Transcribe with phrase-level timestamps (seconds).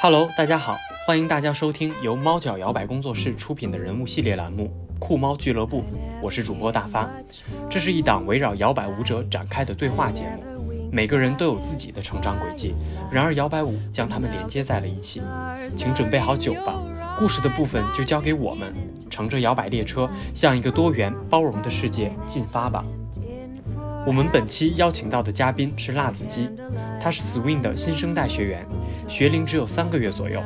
[0.00, 5.80] Hello，大家好，欢迎大家收听由猫脚摇摆工作室出品的人物系列栏目《酷猫俱乐部》，
[6.22, 7.10] 我是主播大发。
[7.68, 12.76] 这是一档围绕摇摆舞者展开的对话节目，每个人都有自己的成长轨迹，
[13.10, 15.20] 然而摇摆舞将他们连接在了一起。
[15.76, 16.80] 请准备好酒吧，
[17.18, 18.72] 故事的部分就交给我们，
[19.10, 22.84] 乘着摇摆列车，向一个多元包容的世界进发吧。
[24.06, 26.48] 我们本期邀请到的嘉宾是辣子鸡，
[27.02, 28.64] 他是 Swing 的新生代学员，
[29.06, 30.42] 学龄只有三个月左右，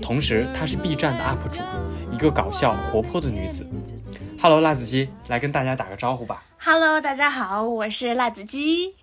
[0.00, 1.62] 同时她是 B 站的 UP 主，
[2.12, 3.66] 一个搞笑活泼的女子。
[4.40, 6.42] Hello，辣子鸡，来跟大家打个招呼吧。
[6.58, 8.94] Hello，大家好，我是辣子鸡。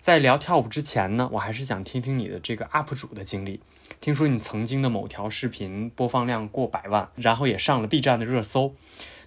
[0.00, 3.60] 在聊跳舞之前呢，我还是想听听你的这个 UP 主的经历。
[4.00, 8.74] 听说你曾经的某条视频播放量过百万，然后也上了 B 站的热搜，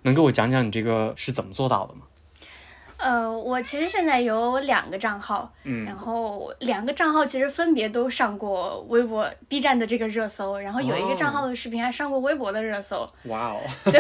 [0.04, 2.02] 能给我讲讲你这个是怎么做到的吗？
[3.00, 13.10] 呃，我其实现在有两个账号，嗯然后两个账号其实分别都上过微博、B 站的这个热搜，然后有一个账号的视频还上过微博的热搜。
[13.24, 14.00] 哇哦，对，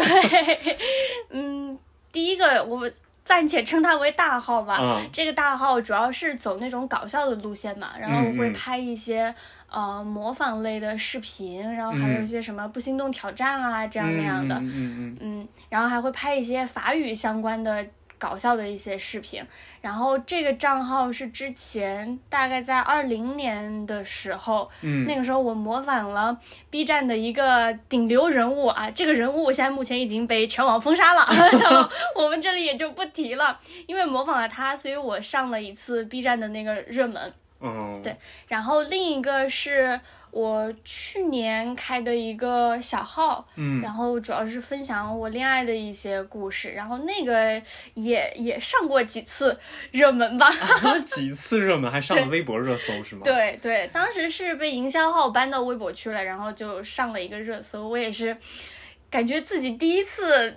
[1.31, 1.77] 嗯，
[2.11, 2.91] 第一个我
[3.23, 4.77] 暂且称它为大号吧。
[4.81, 9.33] 嗯这个大号主要是走那种搞笑的路线嘛，然后我会拍一些、
[9.71, 14.55] 呃模仿类的视频，然后还有一些什么不心动挑战啊这样那样的。
[14.55, 17.85] 嗯嗯嗯嗯，然后还会拍一些法语相关的
[18.19, 19.41] 搞笑的一些视频。
[19.81, 26.37] 然后这个账号是之前大概在二零年的时候，嗯那个时候我模仿了
[26.69, 31.25] B 站的一个顶流人物啊，这个人物现在目前已经被全网封杀了，
[31.59, 33.59] 然后我们这里也就不提了。
[33.87, 37.33] 因为模仿了他，所以我上了一次 B 站的那个热门。
[37.61, 38.15] 嗯，对
[38.47, 39.99] 然后另一个是
[40.31, 47.61] 我去年开的一个小号，嗯然后主要是分享我恋爱的一些故事，然后那个
[47.95, 49.59] 也也上过几次
[49.91, 50.49] 热门吧。
[51.05, 58.37] 几次热门还上了微博热搜是吗？，对对，当时是被营销号搬到微博去了，然后就上了一个热搜，我也是
[59.09, 60.55] 感觉自己第一次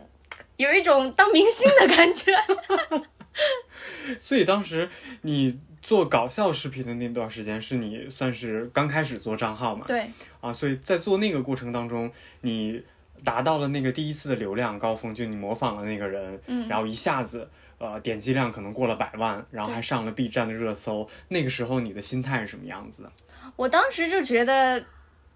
[0.57, 2.33] 有一种当明星的感觉。
[4.21, 4.91] 所以当时
[5.23, 9.85] 你做搞笑视频的那段时间，是你算是刚开始做账号嘛？
[9.87, 10.09] 对
[10.41, 12.11] 啊，所以在做那个过程当中，
[12.41, 12.83] 你
[13.25, 23.13] 达到了那个第一次的流量高峰，就你模仿了那个人，嗯然后一下子呃点击量可能过了百万，然后还上了 B 站的热搜，那个时候你的心态是什么样子的？
[23.57, 24.85] 我当时就觉得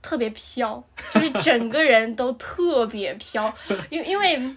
[0.01, 3.53] 特别飘，就是整个人都特别飘，
[3.91, 4.57] 因因为。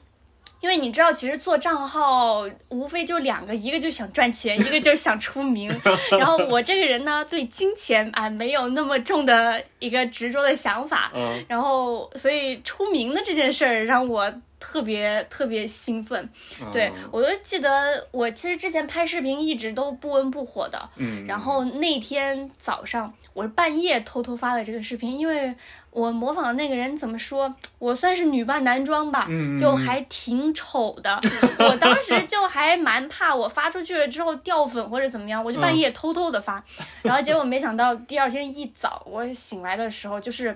[0.62, 5.70] 因为你知道，其实做账号无非就两个，一个就想赚钱，一个就想出名。
[6.18, 16.30] 然后我这个人呢，对金钱啊没有那么重的一个执着的想法，嗯然后所以出名的这件事儿让我特别特别兴奋。
[16.72, 25.56] 对嗯我都记得，我其实之前拍视频一直都不温不火的，嗯，然后那天早上，我是半夜偷偷发的这个视频，因为
[25.92, 31.20] 我模仿的那个人怎么说，我算是女扮男装吧，嗯就还挺丑的。
[31.60, 36.64] 我当时就还蛮怕我发出去了之后掉粉或者怎么样，我就半夜偷偷的发，
[37.02, 40.56] 然后结果没想到第二天一早我醒来的时候就是。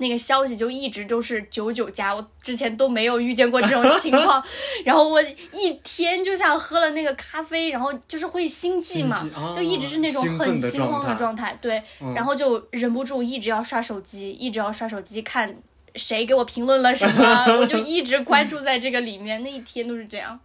[0.00, 4.42] 那个消息就一直都是九九加，我之前都没有遇见过这种情况，
[4.84, 15.54] 然后我一天就像喝了那个咖啡，然后就是会心悸嘛，就一直是那种很心慌的状态，对，嗯然后就忍不住一直要刷手机，一直要刷手机看
[15.94, 20.40] 谁给我评论了什么， 我就一直关注在这个里面，那一天都是这样。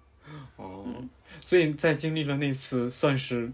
[0.58, 3.52] 哦，嗯所以在经历了那次算是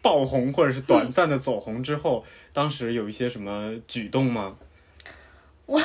[0.00, 4.56] 爆红或者是短暂的走红之后，当时有一些什么举动吗？
[5.66, 5.80] 我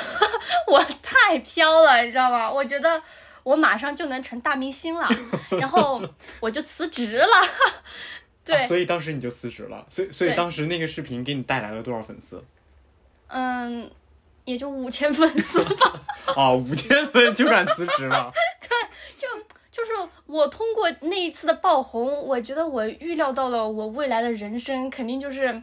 [0.67, 2.51] 我太飘了，你知道吗？
[2.51, 3.01] 我觉得
[3.43, 5.07] 我马上就能成大明星了，
[5.59, 6.01] 然后
[6.39, 7.27] 我就辞职了。
[8.43, 12.43] 对，啊所以当时你就辞职了，所以所以当时那个视频给你带来了多少粉丝？
[13.27, 13.91] 嗯，
[14.45, 16.01] 也就五千粉丝吧。
[16.35, 18.31] 啊，五千粉就敢辞职了。
[18.61, 18.69] 对，
[19.19, 19.27] 就
[19.69, 19.91] 就是
[20.25, 25.61] 我通过那一次的爆红，我觉得我预料到了我未来的人生肯定就是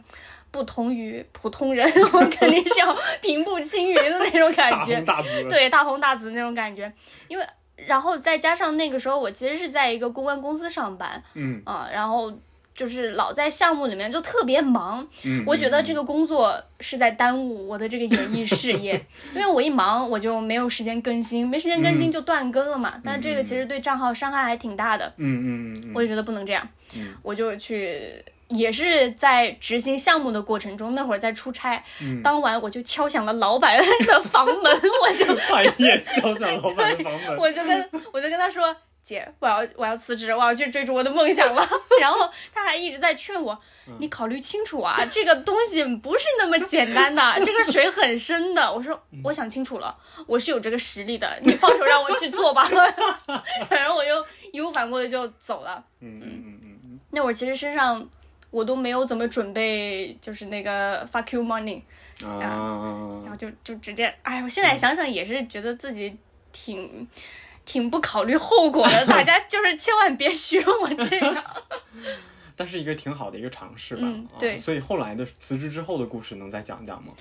[0.55, 5.03] 不同于普通人， 我肯定是要平步青云的那种感觉。
[5.49, 6.89] 对，大红大紫那种感觉。
[7.27, 11.21] 因为然后再加上那个时候我其实是在一个公关公司上班。
[11.33, 11.61] 嗯。
[11.65, 12.31] 啊、然后
[12.73, 18.93] 就是老在项目里面就特别忙，嗯，我觉得这个个工作是在耽误我的这个演艺事业，
[19.35, 22.95] 因为我一忙我就没有时间更新，没时间更新就断更了嘛。
[23.03, 26.65] 但这个其实对账号伤害还挺大的，嗯嗯嗯嗯，我就觉得不能这样，
[26.95, 27.13] 嗯。
[27.21, 28.23] 我就去。
[28.49, 33.77] 也是在执行项目的过程中，那会儿在出差，嗯当晚我就敲响了老板
[34.07, 34.55] 的房门，
[35.03, 41.67] 我就半夜敲响老板的房门， 我就跟我就跟他说，姐，我要我要辞职，我要去追逐我的梦想了。
[41.99, 43.59] 然后他还一直在劝我，
[43.99, 48.71] 你考虑清楚啊，这个东西不是那么简单的，这个水很深的。
[48.71, 49.95] 我说我想清楚了，
[50.27, 52.63] 我是有这个实力的，你放手让我去做吧。
[53.69, 55.83] 反正我就义无反顾的就走了。
[56.01, 58.07] 嗯嗯嗯嗯嗯，那会儿其实身上
[58.55, 61.81] 我都没有怎么准备，就是那个 fuck you money，
[62.23, 62.39] 啊
[63.23, 66.15] 然后就就直接，哎，我现在想想也是觉得自己
[66.51, 67.07] 挺。
[67.65, 71.43] 挺不考虑后果的，大家就是千万别学我这样。
[72.55, 74.01] 但是一个挺好的一个尝试吧。
[74.03, 77.11] 嗯对啊所以后来的辞职之后的故事能再讲讲吗？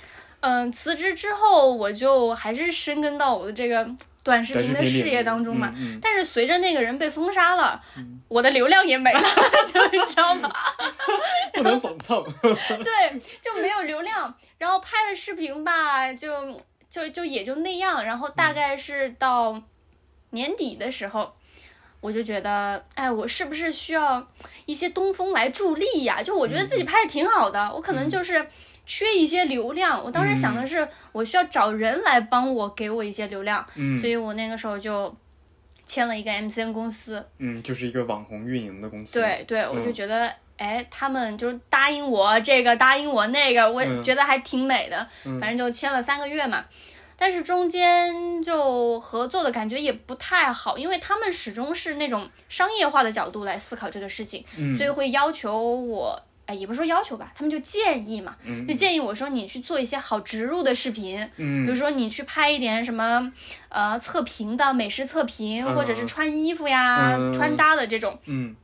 [0.40, 3.88] 嗯，辞职之后我就还是深根到我的这个
[4.24, 5.72] 短视频的事业当中嘛。
[5.76, 7.80] 嗯嗯但是随着那个人被封杀了，
[8.26, 9.20] 我的流量也没了，
[9.72, 10.50] 就你知道吗？
[11.54, 12.24] 不能总蹭。
[12.42, 16.60] 对，就没有流量，然后拍的视频吧，就
[16.90, 18.04] 就就也就那样。
[18.04, 19.62] 然后大概是到
[20.30, 21.36] 年底的时候，
[22.00, 24.26] 我就觉得，哎，我是不是需要
[24.66, 26.22] 一些东风来助力呀？
[26.22, 28.48] 就我觉得自己拍的挺好的，我可能就是
[28.86, 30.02] 缺一些流量。
[30.04, 35.14] 我当时想的是，我需要找人来帮我给我一些流量，嗯所以我那个时候就
[35.86, 37.24] 签了一个 MCN 公司。
[37.38, 39.20] 嗯，就是一个网红运营的公司。
[39.20, 45.06] 对对，我就嗯觉得，哎，他们就是答应我这个，答应我那个，我嗯觉得还挺美的。
[45.24, 46.64] 嗯反正就签了三个月嘛，
[47.16, 56.22] 但是中间就合作的感觉也不太好，因为他们始终是那种商业化的角度来思考这个事情，嗯所以会要求我。
[56.46, 63.32] 哎，也不是说要求吧，他们就建议嘛，嗯就建议我说你去做一些好植入的视频，比如嗯说你去拍一点什么，
[63.70, 67.32] 呃，测评的美食测评，嗯或者是穿衣服呀、嗯。
[67.32, 68.54] 穿搭的这种，嗯。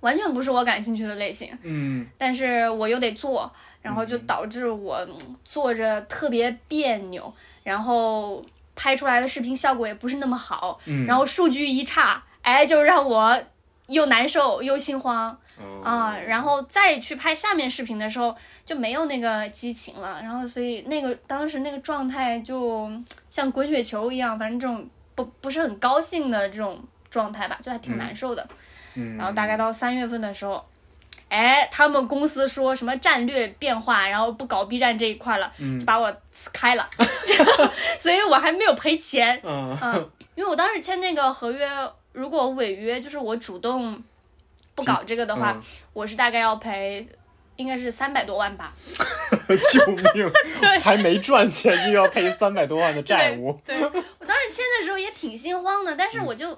[0.00, 2.06] 完全不是我感兴趣的类型，嗯。
[2.16, 3.50] 但是我又得做，
[3.82, 7.32] 然后就导致我嗯做着特别别扭，
[7.64, 8.44] 然后
[8.74, 13.42] 拍出来的视频效果也不是那么好，嗯，然后数据一差，哎，就让我
[13.88, 15.82] 又难受又心慌哦。
[15.84, 22.90] 啊，然后再去拍下面视频的时候就没有那个激情了，然后所以那个当时那个状态就
[23.30, 28.46] 像滚雪球一样，反正这种不不是很高兴的这种状态吧，就还挺难受的。
[28.94, 30.64] 嗯，然后大概到三月份的时候，
[31.28, 35.78] 哎，他们公司说什么战略变化，然后不搞 B 站这一块了，嗯。
[35.78, 36.88] 就把我辞开了，
[37.98, 39.76] 所以我还没有赔钱，嗯。
[39.82, 41.68] 嗯，因为我当时签那个合约，
[42.12, 44.02] 如果违约，就是我主动
[44.76, 45.62] 不搞这个的话，嗯
[45.92, 47.08] 我是大概要赔。
[47.56, 48.74] 应该是三百多万吧，
[49.72, 50.30] 救命！
[50.82, 53.58] 还没赚钱就要赔三百多万的债务。
[53.64, 56.52] 对，对我当时签的时候也挺心慌的，但是我就，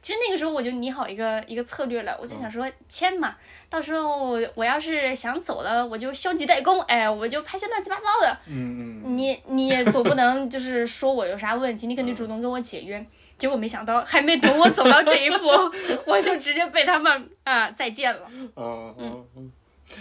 [0.00, 3.36] 其实那个时候我就拟好一个一个策略了，我就想说签嘛，
[3.68, 13.06] 到时候我要是想走了，我就消极怠工，哎，我就拍些乱七八糟的，嗯嗯你你也总不能就是说我有啥问题，你肯定主动跟我解约。
[13.38, 15.46] 结果没想到，还没等我走到这一步，
[16.06, 18.28] 我就直接被他们啊再见了。
[18.30, 19.52] 嗯嗯嗯。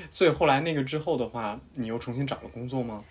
[0.09, 3.03] 所以后来那个之后的话，你又重新找了工作吗？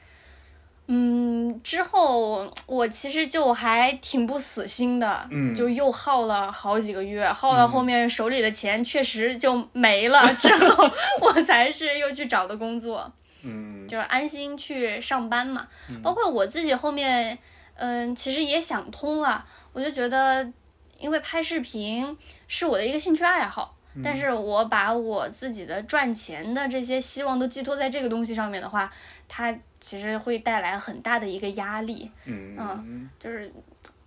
[0.89, 10.91] 嗯，之后我其实就还挺不死心的，嗯就又耗了好几个月，耗到后面手里的钱确实就没了，之后
[11.21, 13.11] 我才是又去找的工作，
[13.43, 15.69] 嗯就是安心去上班嘛。
[16.03, 17.39] 包括我自己后面，
[17.75, 20.51] 嗯，其实也想通了，我就觉得，
[20.99, 22.17] 因为拍视频
[22.49, 23.77] 是我的一个兴趣爱好。
[24.03, 28.91] 但是我把我自己的赚钱的这些希望都寄托在这个东西上面的话，
[29.29, 32.11] 它其实会带来很大的一个压力。
[32.25, 33.53] 嗯嗯就是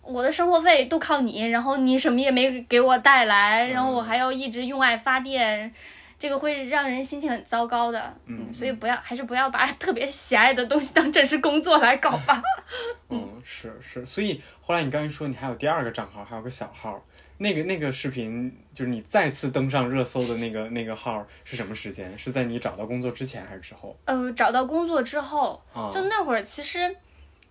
[0.01, 5.71] 我的生活费都靠你，然后你什么也没给我带来，然后我还要一直用爱发电，
[6.17, 8.15] 这个会让人心情很糟糕的。
[8.25, 12.41] 嗯所以不要，还是不要把特别喜爱的东西当正式工作来搞吧。
[13.09, 17.01] 嗯，是是，所以后来你刚才说你还有第二个账号，还有个小号，
[17.37, 22.17] 那个那个视频就是你再次登上热搜的那个那个号是什么时间？
[22.17, 23.97] 是在你找到工作之前还是之后？
[24.05, 26.95] 呃，找到工作之后，啊，就那会儿其实，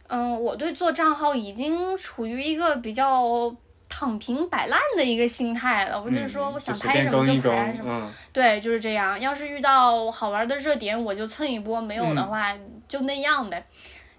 [0.06, 3.54] 嗯、我对做账号已经处于一个比较。
[3.96, 9.20] 躺平摆烂的一个心态了，我就是说，我想拍什么就拍什么，嗯对，就是这样。
[9.20, 12.52] 要是遇到好玩的热点，我就蹭一波；没有的话，
[12.88, 13.64] 就那样呗。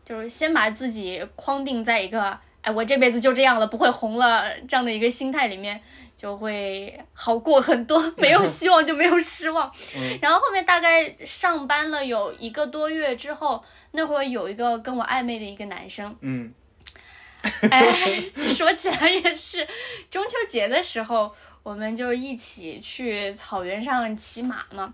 [0.05, 5.81] 就是先把自己框定在一个，哎，我这辈子就这样了，不会红了这样的一个心态里面，
[6.15, 8.01] 就会好过很多。
[8.15, 9.69] 没有希望就没有失望。
[9.93, 16.53] 嗯然后后面大概上班了有一个多月之后，那会儿有一个跟我暧昧的一个男生，嗯
[17.69, 19.67] 哎，说起来也是，
[20.09, 21.33] 中秋节的时候，
[21.63, 24.93] 我们就一起去草原上骑马嘛。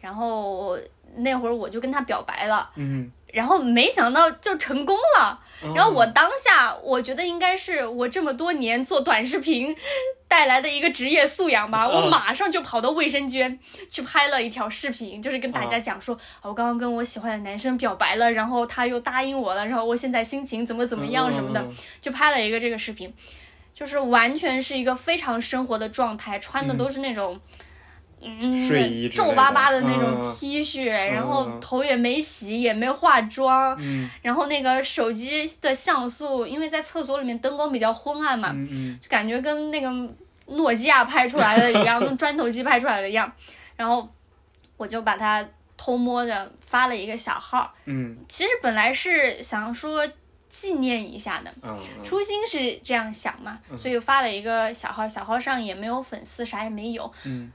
[0.00, 0.78] 然后
[1.16, 5.40] 那会儿我就跟他表白了，嗯，然后没想到就成功了。
[5.62, 9.76] 哦然后我当下我觉得应该是我这么多年做短视频
[10.26, 11.92] 带来的一个职业素养吧，嗯。
[11.92, 13.58] 我马上就跑到卫生间
[13.90, 23.12] 去拍了一条视频，就是跟大家讲说，啊我刚刚跟我喜欢的男生表白了，然后他又答应我了，然后我现在心情怎么怎么样什么的，嗯就拍了一个这个视频，
[23.74, 27.34] 就是完全是一个非常生活的状态，穿的都是那种。
[27.34, 27.40] 嗯，
[28.20, 39.90] 睡衣之类的皱巴巴的那种嗯 T 恤，然后嗯头也没洗，也没化妆，嗯然后那个手机的像素，因为在厕所里面灯光比较昏暗嘛，嗯嗯就感觉跟那个
[40.46, 43.30] 诺基亚拍出来的一样，用砖头机拍出来的一样。
[43.76, 44.06] 然后
[44.76, 45.46] 我就把它
[45.76, 50.06] 偷摸的发了一个小号，嗯其实本来是想说
[50.50, 51.50] 纪念一下的。
[51.62, 57.10] 嗯嗯初心是这样想嘛，所以发了一个小号，小号上也没有粉丝，啥也没有。
[57.24, 57.50] 嗯，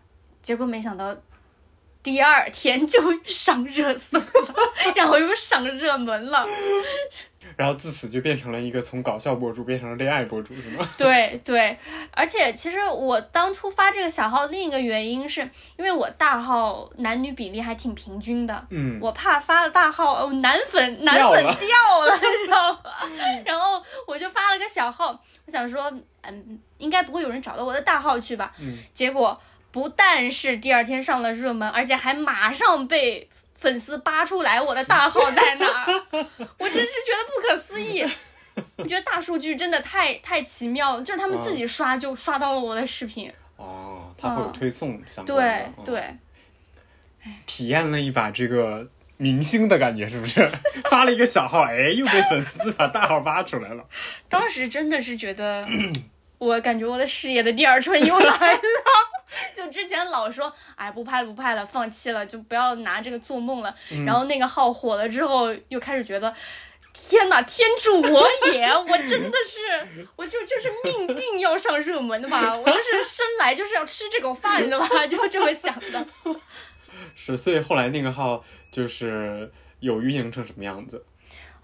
[0.45, 1.17] 结果没想到
[2.03, 4.55] 第二天就上热搜了，
[4.95, 6.47] 然后又上热门了。
[7.57, 10.87] 然后自此就变成了一个从搞笑博主变成了恋爱博主，是吗？
[10.97, 11.75] 对对，
[12.11, 15.41] 而且其实我当初发这个小号，另一个原因是
[15.77, 22.79] 因为我大号男女比例还挺平均的，嗯，我怕发了大号，哦，男粉 男粉掉了，知道吗？
[23.43, 28.53] 然后我就发了个小号，我想说，嗯，应该不会有人找到我的大号去吧？
[28.59, 29.39] 嗯结果
[29.75, 33.27] 不但是第二天上了热门，而且还马上被
[33.57, 35.93] 粉丝扒出来我的大号在哪儿，
[36.57, 38.01] 我真是觉得不可思议。
[38.77, 43.29] 我觉得大数据真的太太奇妙了，就是他们自己刷就刷到了我的视频。
[43.57, 46.15] 哦，他会有嗯推送相关对对，
[47.45, 50.49] 体验了一把这个明星的感觉，是不是？
[50.89, 53.83] 发了一个小号，哎，又被粉丝把大号扒出来了。
[54.29, 55.67] 当时真的是觉得，
[56.39, 58.61] 我感觉我的事业的第二春又来了。
[59.55, 63.75] 就之前老说，哎，不拍了，不拍了，放弃了，就不要拿这个做梦了。
[64.05, 66.33] 然后那个号火了之后，又开始觉得。
[66.97, 68.65] 天哪，天助我也！
[68.69, 76.07] 我真的是，我就就是命定要上热门的吧，我就是生来就是要吃这口饭的吧，就这么想的。
[77.13, 78.41] 是，所以后来那个号
[78.71, 79.51] 就是
[79.81, 81.05] 有运营成什么样子？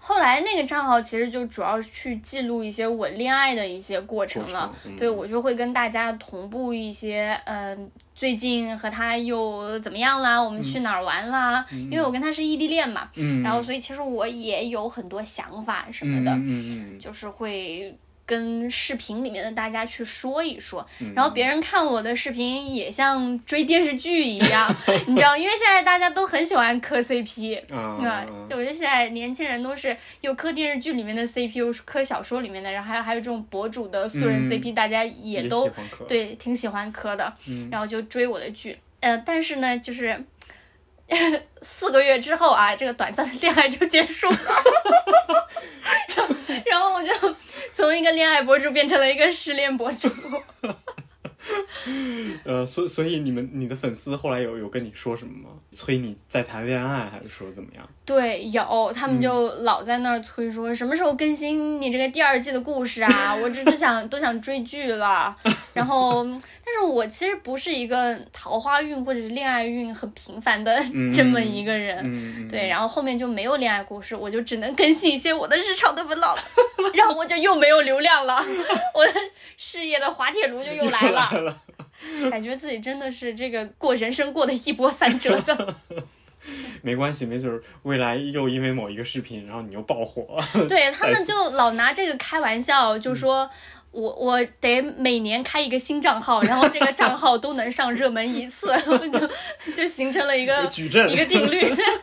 [0.04, 16.98] 后来那个账号其实就主要去记录一些我恋爱的一些过程了，程嗯对我就会跟大家同步一些，嗯、最近和他又怎么样啦，我们去哪儿玩啦，因为我跟他是异地恋嘛，嗯，然后所以其实我也有很多想法什么的，嗯。
[16.98, 17.96] 就是会。
[18.24, 21.12] 跟视频里面的大家去说一说，嗯。
[21.14, 24.74] 然后别人看我的视频也像追电视剧一样，
[25.06, 28.10] 你知道，因为现在大家都很喜欢磕 CP，嗯对吧？
[28.10, 28.26] 啊，？
[28.48, 34.50] 就我觉得现在年轻人都是又磕电视剧里面的 CP，又是磕小说里面的，然后还有还有这种博主的素人嗯。
[34.50, 35.68] CP，、大家也都
[36.08, 37.68] 对挺喜欢磕的，嗯。
[37.70, 38.78] 然后就追我的剧。
[39.00, 40.24] 呃，但是呢，就是
[41.62, 44.36] 四个月之后啊，这个短暂的恋爱就结束了，
[46.16, 46.34] 然后
[46.66, 47.12] 然后我就
[47.74, 50.08] 从一个恋爱博主变成了一个失恋博主。
[52.44, 55.50] 呃，所所以你们你的粉丝后来有有跟你说什么吗？
[55.72, 57.88] 催你再谈恋爱，还是说怎么样？
[58.04, 63.34] 对，有他们就老在那儿催说什么时候更新你这个第二季的故事啊？
[63.34, 65.34] 我这都想都想追剧了。
[65.72, 70.82] 然后，但是我其实不是一个桃花运或者是恋爱运很频繁的
[71.14, 72.02] 这么一个人。
[72.50, 76.36] 对，然后后面就没有恋爱故事，我就只能更新一些我的日常的 vlog，
[76.94, 78.36] 然后我就又没有流量了，
[78.94, 79.12] 我的
[79.56, 81.62] 事业的滑铁卢就又来了。
[82.30, 85.74] 感觉自己真的是这个过人生过得一波三折的。
[86.82, 90.36] 没关系，没准儿未来又因为某一个视频，然后你又爆火。
[90.68, 93.48] 对 他们就老拿这个开玩笑，嗯就说。
[93.92, 98.66] 我我得每年开一个新账号，然后这个账号都能上热门一次，
[99.12, 101.62] 就就形成了一个矩阵一个定律。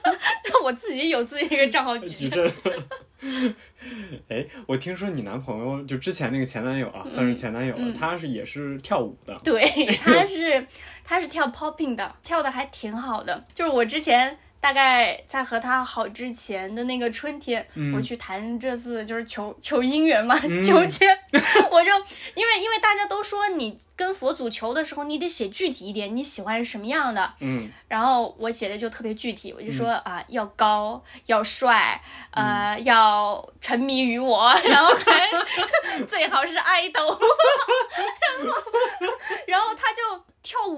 [0.63, 3.55] 我自己有自己一个账号矩矩阵，阵。
[4.29, 9.39] 哎，我听说你男朋友就之前那个前男友啊，算是前男友了，嗯他是也是跳舞的。
[9.43, 9.65] 对，
[10.03, 10.67] 他是
[11.03, 13.45] 他是跳 popping 的，跳的还挺好的。
[13.55, 17.93] 就是我之前大概在和他好之前的那个春天，嗯。
[17.95, 20.61] 我去谈这次就是求求姻缘嘛，嗯。
[20.63, 21.07] 求签，
[21.71, 21.91] 我就
[22.35, 27.33] 因为因为大家都说你跟佛祖求的时候，你得写具体一点，你喜欢什么样的。
[27.39, 27.71] 嗯。
[27.87, 31.99] 然后我写的就特别具体，我就说、啊，要高，要帅，
[32.31, 37.19] 呃，要沉迷于我， 然后还最好是爱豆，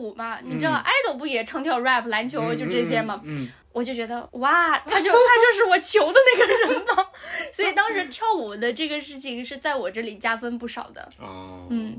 [0.01, 3.21] 舞嘛，你知道、嗯爱豆不也唱跳 rap 篮球就这些吗？
[3.23, 7.05] 嗯，我就觉得哇，他就他就是我求的那个人嘛，
[7.53, 11.97] 所以当时跳舞的这个事情是在我这里加分不少的，嗯哦，嗯。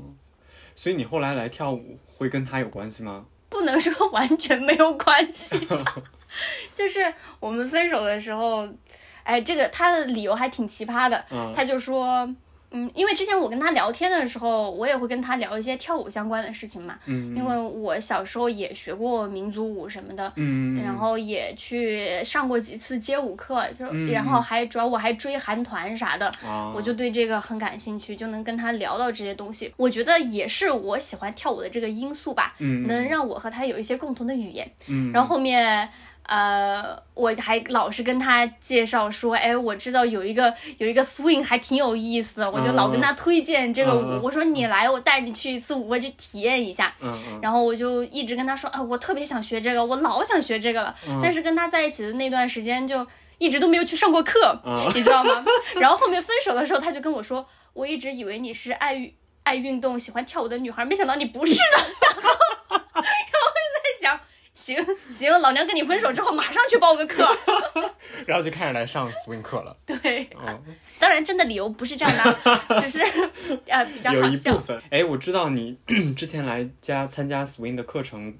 [0.75, 3.25] 所以你后来来跳舞会跟他有关系吗？
[3.49, 6.01] 不能说完全没有关系吧，
[6.73, 8.67] 就是我们分手的时候，
[9.23, 12.27] 哎，这个他的理由还挺奇葩的，嗯他就说，
[12.73, 16.97] 嗯，因为之前我跟他聊天的时候，我也会跟他聊一些跳舞相关的事情嘛。
[17.05, 29.71] 嗯，因为我小时候也学过民族舞什么的，嗯，然后也去上过几次街舞课，就嗯然后还主要我还追韩团啥的，啊，我就对这个很感兴趣，就能跟他聊到这些东西。
[29.77, 34.69] 我觉得也是我喜欢跳舞的这个因素吧，嗯能让我和他有一些共同的语言。
[34.87, 35.87] 嗯，然后后面。
[36.25, 44.21] 呃，我还老是跟他介绍说，哎，我知道有一个有一个 swing 还挺有意思的，我就老跟他推荐这个舞。
[44.23, 46.93] 我说你来，我带你去一次舞会去体验一下。
[47.01, 50.95] 嗯嗯，然后我就一直跟他说啊，我特别想学这个，我老想学这个了。
[51.07, 53.05] 嗯但是跟他在一起的那段时间，就
[53.37, 55.43] 一直都没有去上过课，嗯你知道吗？
[55.75, 59.11] 然后后面分手的时候，他就跟我说，我一直以为你是爱
[59.43, 61.77] 爱运动、喜欢跳舞的女孩，没想到你不是的。
[61.99, 62.29] 然后，
[62.69, 64.19] 然后我就在想。
[64.63, 64.77] 行
[65.11, 67.27] 行，老娘跟你分手之后马上去报个课。
[68.25, 69.75] 然后就开始来上 swing 课了。
[69.85, 73.03] 对，嗯，当然真的理由不是这样的，只是
[73.67, 74.57] 呃比较有一部好笑。
[74.59, 74.81] 分。
[74.89, 75.77] 哎，我知道你
[76.15, 78.33] 之前来家参加 swing 的课程，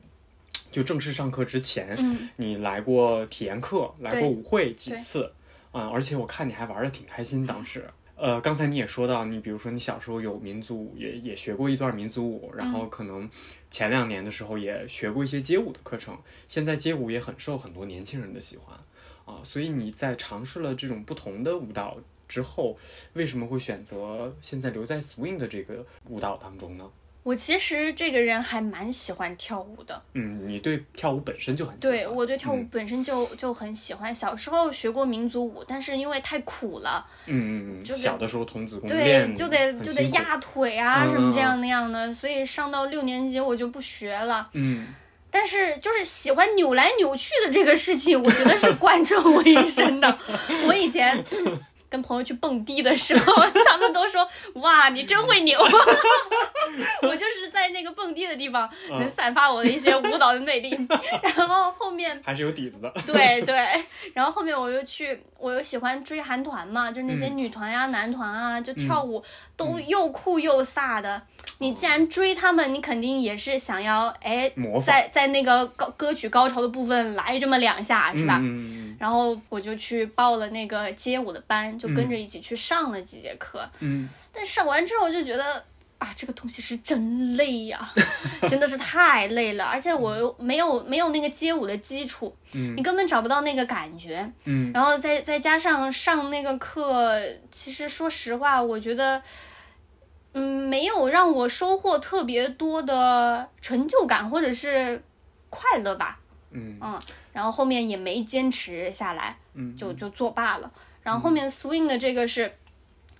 [0.71, 5.33] 就正式上课之前，嗯，你来过体验课，来过舞会几对次，
[5.73, 7.89] 嗯，而且我看你还玩的挺开心，当时。
[8.15, 13.29] 呃，刚才你也说到，你比如说你小时候有民族舞，也也学过一段民族舞，然嗯后可能
[13.71, 16.17] 前两年的时候也学过一些街舞的课程。
[16.47, 18.77] 现在街舞也很受很多年轻人的喜欢
[19.25, 22.77] 啊，所以你在尝试了这种不同的舞蹈之后，
[23.13, 26.89] 为什么会选择现在留在 swing 的这个舞蹈当中呢？
[27.23, 31.95] 我其实这个人还蛮喜欢跳舞的，嗯，你对跳舞本身就很喜欢。
[31.95, 34.13] 对我对跳舞嗯本身就、就很喜欢。
[34.13, 44.49] 小时候学过民族舞，但是因为太苦了，嗯嗯嗯，就得小的时候童子功对，就得就得压腿啊嗯什么这样那样的，所以上到六年级我就不学了。
[44.53, 44.87] 嗯
[45.31, 50.19] 但是就是喜欢扭来扭去的这个事情，我觉得是贯彻我一生的。
[50.67, 51.25] 我以前。
[51.93, 53.33] 跟朋友去蹦迪的时候，
[53.69, 55.59] 他们都说：“哇，你真会扭！”
[57.03, 60.71] 我就是在那个蹦迪的地方嗯能散发我的一些舞蹈的魅力。
[61.37, 62.91] 然后后面还是有底子的。
[63.05, 63.55] 对对，
[64.15, 69.23] 然后后面我又去，我又喜欢追韩团嘛，就是那些嗯女团呀、男团啊，就跳舞
[69.55, 71.21] 都又酷又飒的。
[71.59, 74.51] 你既然追他们，你肯定也是想要哎
[74.85, 78.41] 在在那个高歌曲高潮的部分来这么两下，是吧？
[78.99, 83.67] 然后我就去报了那个街舞的班，就跟着一起去上了几节课。
[83.79, 85.63] 嗯但上完之后就觉得
[86.03, 87.93] 啊，这个东西是真累呀、
[88.49, 94.29] 真的是太累了，而且我又没有没有那个街舞的基础，嗯你根本找不到那个感觉。
[94.43, 97.17] 嗯然后再再加上上那个课，
[97.49, 99.21] 其实说实话，我觉得，
[100.33, 105.01] 嗯，没有让我收获特别多的成就感或者是
[105.49, 106.19] 快乐吧。
[106.51, 106.99] 嗯嗯，
[107.31, 110.69] 然后后面也没坚持下来，嗯，就就作罢了。
[111.01, 112.51] 然后后面 swing 的这个是，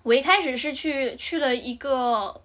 [0.04, 2.41] 我一开始是去去了一个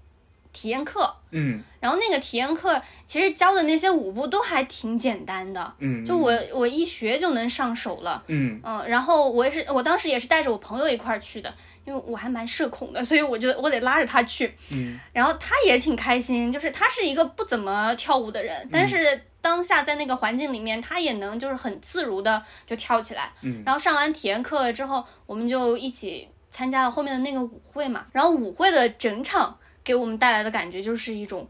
[0.53, 8.23] 体验课，嗯然后那个体验课其实教的那些舞步都还挺简单的，嗯，就我我一学就能上手了。
[8.27, 14.53] 嗯嗯，然后我也是，我当时也是带着我朋友一块儿去的，因为我还蛮社恐的， 所以我就我得拉着他去。
[14.71, 23.33] 嗯然后他也挺开心，就是他是一个不怎么跳舞的人，但是当下在那个环境里面，他也能就是很自如的就跳起来。
[23.43, 28.07] 嗯然后上完体验课之后，我们就一起参加了后面的那个舞会嘛。
[28.13, 29.57] 然后舞会的整场
[29.89, 31.49] 给我们带来的感觉就是一种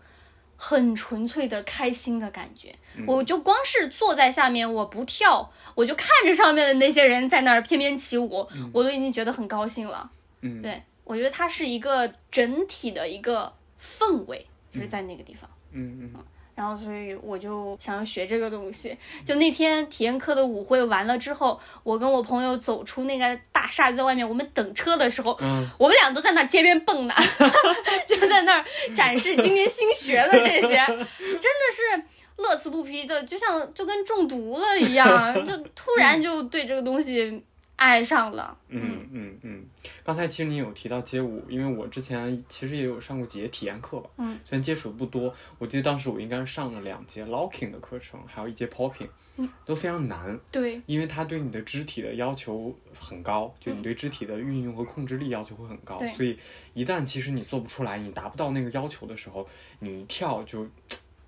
[0.57, 2.73] 很纯粹的开心的感觉。
[3.05, 10.09] 我就光是坐在下面，我不跳，我就看着上面的那些人在那儿翩翩起舞，我都已经觉得很高兴了。
[10.43, 15.51] 嗯，对，我觉得它是一个整体的一个氛围，就是在那个地方。
[15.73, 16.25] 嗯嗯
[16.59, 18.97] 然后，所以我就想要学这个东西。
[19.25, 27.15] 就那天体验课的舞会完了之后，我跟我朋友走出那个大厦，在外面我们等车的时候，嗯我们俩都在那街边蹦呢，
[28.09, 31.39] 就在那儿展示今天新学的这些，真的
[31.71, 32.03] 是
[32.39, 37.41] 乐此不疲的，就像就跟中毒了一样，就突然就对这个东西
[37.79, 38.59] 爱上了。
[38.69, 39.39] 嗯嗯。
[39.43, 39.65] 嗯，
[40.05, 56.11] 刚才其实你有提到街舞，因为我之前其实也有上过几节体验课吧，嗯，虽然接触的不多，我记得当时我应该是上了两节 locking 的课程，还有一节 popping，嗯，都非常难，对，因为它对你的肢体的要求很高，就你对肢体的运用和控制力要求会很高，对。
[56.11, 56.37] 所以
[56.75, 60.69] 一旦其实你做不出来，你达不到那个要求的时候，你一跳就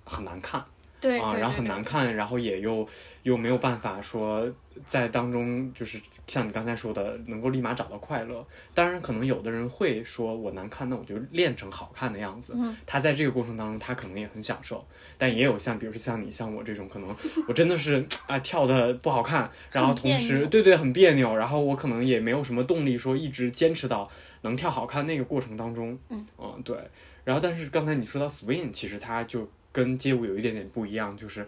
[0.05, 0.65] 很难看。
[1.01, 2.87] 啊，对啊然后很难看，然后也又
[3.23, 4.47] 又没有办法说
[4.87, 8.47] 在当中就是像你刚才说的，能够立马找到快乐。
[8.75, 12.53] 当然，可能有的人会说我难看，那我就练成好看的样子。
[12.57, 14.85] 嗯，他在这个过程当中，他可能也很享受。
[15.19, 17.15] 但也有像，比如说像你像我这种，可能
[17.49, 24.11] 我真的是啊跳的不好看，然后同时对对很别扭，然后我可能也没有什么动力说一直坚持到
[24.43, 25.99] 能跳好看那个过程当中。
[26.09, 26.27] 嗯
[26.65, 26.77] 对。
[27.23, 31.47] 然后但是刚才你说到 swing，其实它就跟街舞有一点点不一样，就是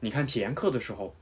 [0.00, 1.14] 你看体验课的时候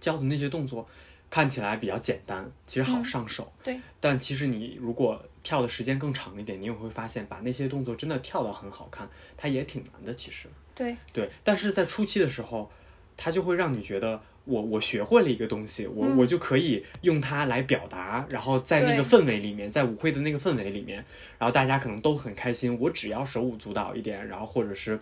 [0.00, 0.88] 教的那些动作。
[1.28, 3.52] 看起来比较简单，其实好嗯上手。
[3.64, 10.14] 对，但其实你如果跳的时间更长一点，你也会发现，把那些动作真的跳得很好看，它也挺难的。
[10.14, 12.70] 其实，对对，但是在初期的时候，
[13.16, 21.04] 它就会让你觉得我我学会了一个东西，我、嗯我就可以用它来表达，然后在那个氛围里面，在舞会的那个氛围里面，
[21.38, 22.78] 然后大家可能都很开心。
[22.78, 25.00] 我只要手舞足蹈一点，然后或者是，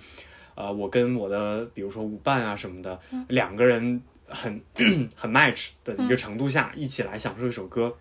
[0.55, 3.25] 呃，我跟我的比如说舞伴啊什么的，嗯。
[3.29, 4.63] 两个人很
[5.17, 7.95] 很 match 的一个程度下，一起来享受一首歌，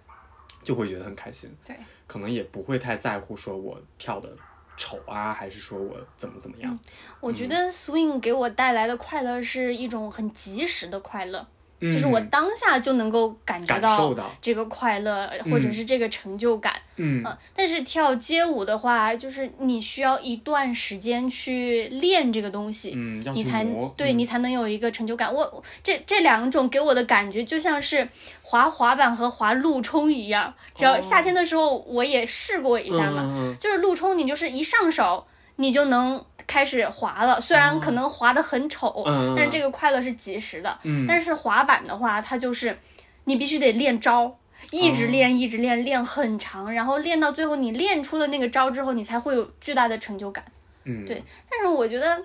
[0.64, 1.50] 就会觉得很开心。
[1.66, 1.76] 对，
[2.08, 4.30] 可能也不会太在乎说我跳的
[4.78, 6.78] 丑啊，还是说我怎么怎么样。
[7.20, 11.46] 我觉得 swing 给我带来的快乐是一种很及时的快乐，
[11.80, 11.92] 嗯。
[11.92, 16.74] 就是我当下就能够感觉到这个快乐，或者是这个成就感。
[16.96, 17.24] 嗯。
[17.26, 23.66] 嗯，但是跳街舞的话，就是你需要一段时间去练这个东西，嗯，你才
[23.98, 25.34] 对你才能有一个成就感。
[25.34, 28.08] 我这这两种给我的感觉就像是
[28.42, 31.02] 滑滑板和滑路冲一样，只要哦。
[31.02, 39.04] 夏天的时候我也试过一下嘛，就是路冲，你就是一上手你就能开始滑了，虽然可能滑得很丑，
[39.36, 40.78] 但是这个快乐是及时的。
[40.84, 42.78] 嗯，但是滑板的话，它就是
[43.24, 44.38] 你必须得练招，
[44.70, 50.46] 一直哦练，一直练，练很长，然后练到最后，你练出了那个招之后，你才会有巨大的成就感。
[50.84, 52.24] 嗯对但是我觉得，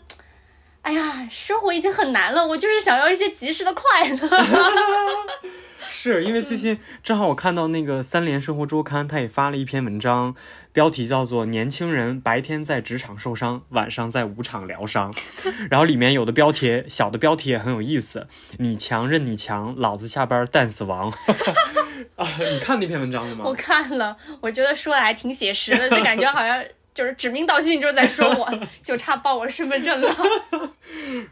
[0.83, 4.19] 哎呀，生活已经很难了，我就是想要一些及时的快乐。
[5.91, 10.35] 是因为最近正好我看到那个三联生活周刊，他也发了一篇文章，
[10.73, 15.13] 标题叫做《年轻人白天在职场受伤，晚上在舞场疗伤》，
[15.71, 18.29] 然后里面有的标题小的标题也很有意思，
[18.59, 21.13] 你强任你强，老子下班蛋死亡。
[22.17, 23.45] 啊，你看那篇文章了吗？
[23.47, 26.63] 我看了，我觉得说的还挺写实的，就感觉好像
[26.95, 28.49] 就是指名道姓就是在说我，
[28.85, 30.17] 就差报我身份证了。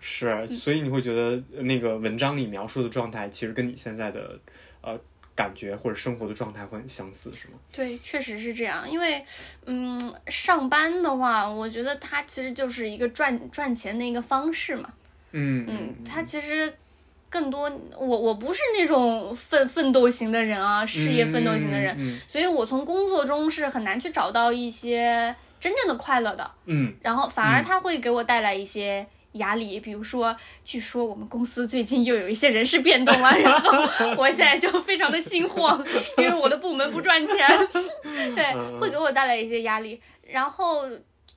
[0.00, 4.38] 是，所以你会觉得那个文章里描述的状态，其实跟你现在的
[4.80, 4.98] 呃
[5.36, 7.54] 感觉或者生活的状态会很相似，是吗？
[7.70, 8.90] 对，确实是这样。
[8.90, 9.22] 因为，
[9.66, 14.90] 嗯，上班的话，我觉得它其实就是一个赚赚钱的一个方式嘛。
[15.32, 16.72] 嗯嗯，它其实
[17.28, 26.50] 更多，我我不是那种奋奋斗型的人啊，事业奋斗型的人，嗯所以我从工作中是很难去找到一些真正的快乐的。
[26.64, 29.06] 嗯然后反而它会给我带来一些
[29.38, 33.70] 压力，比如说，据说我们公司最近又有一些人事变动了，然后
[34.18, 35.84] 我现在就非常的心慌，
[36.18, 37.36] 因为我的部门不赚钱，
[38.34, 40.00] 对，会给我带来一些压力。
[40.28, 40.82] 然后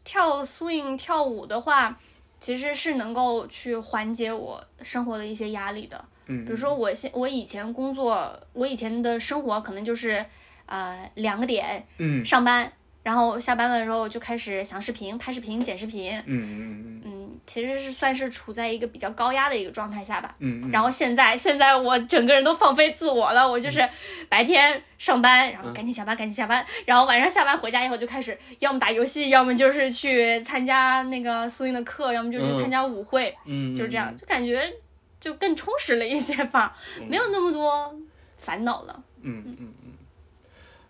[0.04, 2.00] 跳 swing 跳舞的话，
[2.40, 6.04] 其实是能够去缓解我生活的一些压力的。
[6.28, 10.26] 嗯，比如说我现我以前工作，我以前的生活可能就是，
[10.66, 12.72] 呃，两个点嗯上班，
[13.04, 16.14] 然后下班的时候就开始想视频、拍视频、剪视频。
[16.14, 20.36] 嗯嗯嗯嗯，其实是算是处在一个比较高压的一个状态下吧。
[20.40, 23.88] 嗯嗯，然后现在，现在我整个人都放飞自我了，我就是
[24.28, 34.72] 白天上班，然后赶紧下班，赶紧下班，然后晚上下班回家以后就开始，要么打游戏，要么就是去参加那个苏英的课，要么就是参加舞会，嗯就是这样，就感觉
[35.20, 37.94] 就更充实了一些吧， 没有那么多
[38.38, 39.04] 烦恼了。
[39.22, 39.74] 嗯嗯嗯。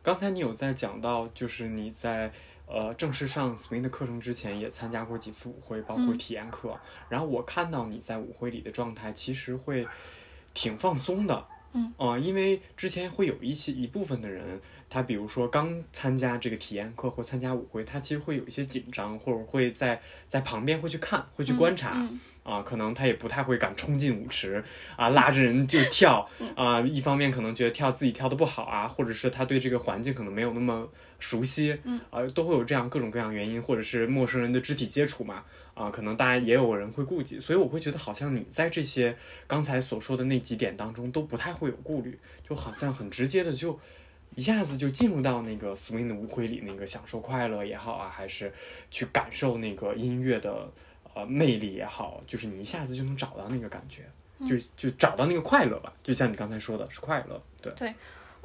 [0.01, 2.31] 刚才你有在讲到，就是你在
[2.69, 6.79] 呃正式上 swing 的课程之前，也参加过几次舞会，包括嗯体验课。
[7.09, 9.87] 然后我看到你在舞会里的状态，其实会
[10.53, 11.45] 挺放松的。
[11.71, 21.91] 嗯啊、因为之前会有一些一部分的人，他比如说刚参加这个体验课或参加舞会，他其实会有一些紧张，或者会在在旁边会去看，会去观察。
[21.93, 24.63] 嗯啊，可能他也不太会敢冲进舞池
[24.95, 26.81] 啊，拉着人就跳啊。
[26.81, 30.87] 一方面可能觉得跳自己跳的不好啊，或者是他对这个环境可能没有那么
[31.19, 39.15] 熟悉，嗯啊，都会有这样各种各样原因，或者是陌生人的肢体接触嘛，啊，可能大家也有人会顾忌，所以我会觉得好像你在这些
[39.47, 43.79] 刚才所说的那几点当中都不太会有顾虑，就好像很直接的就。
[44.35, 48.53] 一下子就进入到那个 swing 的舞会里，那个享受快乐也好啊，还是
[48.91, 50.71] 去感受那个音乐的
[51.19, 54.03] 呃魅力也好，就是你一下子就能找到那个感觉，
[54.47, 55.91] 就就找到那个快乐吧。
[56.03, 57.73] 就像你刚才说的，是快乐，对。
[57.73, 57.93] 对，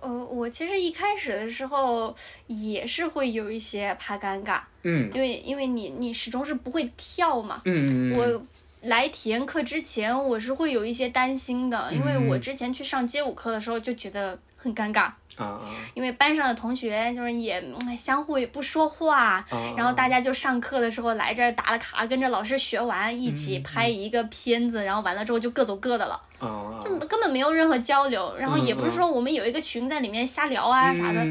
[0.01, 2.15] 呃，我其实一开始的时候
[2.47, 5.11] 也是会有一些怕尴尬，嗯。
[5.15, 8.47] 因为因为你你始终是不会跳嘛，嗯，嗯我
[8.83, 12.41] 来体验课之前，我是会有一些担心的，因为我嗯。
[12.41, 15.61] 之前去上街舞课的时候就觉得很尴尬，啊啊。
[15.95, 19.47] 因为班上的同学就是也嗯相互也不说话，啊！
[19.77, 31.25] 然后大家就上课的时候来这儿打了卡，跟着老师学完，一嗯起拍一个片子，然后完了之后就各走各的了，啊，就根本没有任何交流，然后也不是说我们有一个群在里面瞎聊啊啥的。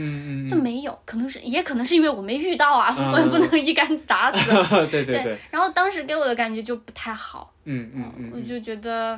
[0.49, 4.51] 就没有，可能是也可能是因为我没遇到啊，嗯我也不能一竿子打死。
[4.51, 9.17] 嗯，对对对，然后当时给我的感觉就不太好，嗯嗯嗯，我就觉得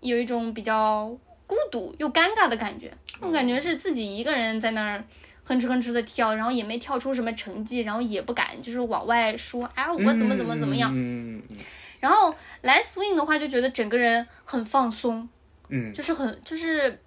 [0.00, 1.14] 有一种比较
[1.46, 2.92] 孤独又尴尬的感觉。
[3.20, 5.04] 我感觉是自己一个人在那儿
[5.44, 10.90] 哼哧哼哧的跳，然后也没跳出什么成绩，然后也不敢就是往外说，哎，我怎么怎么怎么样。
[10.94, 11.56] 嗯嗯
[12.00, 15.28] 然后来 swing 的话，就觉得整个人很放松，
[15.68, 17.00] 嗯就是很就是，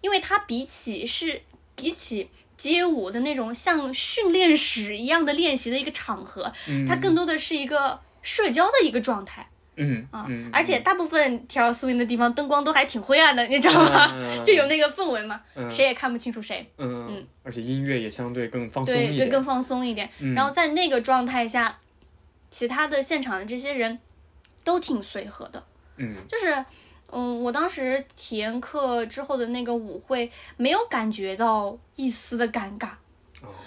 [0.00, 1.40] 因为它比起是
[1.74, 9.48] 比起街舞的那种像训练室一样的练习的一个场合，嗯，它更多的是一个社交的一个状态。
[9.76, 14.12] 嗯而且大部分跳 swing 的地方灯光都还挺灰暗的，你知道吗？
[14.14, 16.66] 嗯 就有那个氛围嘛，嗯谁也看不清楚谁。
[16.78, 20.08] 嗯嗯，而且音乐也相对更放松对对，一点，更放松一点。
[20.20, 21.78] 嗯然后在那个状态下，
[22.50, 23.98] 其他的现场的这些人
[24.64, 25.62] 都挺随和的，
[25.96, 26.64] 嗯就是。
[27.14, 32.96] 嗯，我当时体验课之后的那个舞会，没有感觉到一丝的尴尬，哦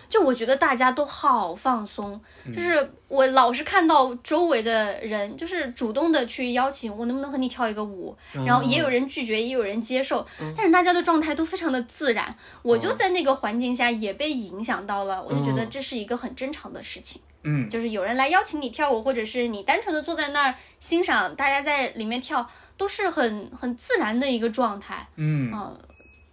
[0.10, 2.54] 就我觉得大家都好放松，嗯。
[2.54, 8.16] 就是我老是看到周围的人，就是主动的去邀请我能不能和你跳一个舞，
[8.46, 17.70] 然后也有人拒绝，也有人接受，但是大家的状态都非常的自然，我就在那个环境下也被影响到了，我就觉得这是一个很正常的事情，嗯。
[17.70, 25.52] 就是有人来邀请你跳舞，或者是你单纯的坐在那儿欣赏大家在里面跳，都是很很自然的一个状态，嗯。
[25.54, 25.78] 嗯，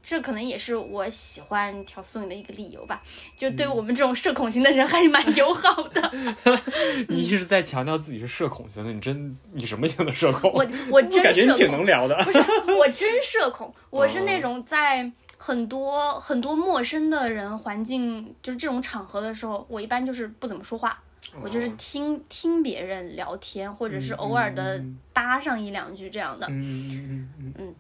[0.03, 3.03] 这可能也是我喜欢跳 swing 的一个理由吧，
[3.37, 6.13] 就对我们这种社恐型的人还是蛮友好的。
[7.09, 10.51] 你一直在强调自己是社恐型的，你真你什么型的社恐？
[10.53, 12.17] 我我真感觉你社恐挺能，聊的。
[12.25, 12.39] 不是
[12.77, 21.01] 我真社恐， 我是那种在很多很多陌生的人环境，就是这种场合的时候，我一般就是不怎么说话。
[21.41, 26.47] 我就是听听别人聊天，或者是偶尔的嗯搭上一两句这样的。
[26.49, 27.75] 嗯嗯嗯嗯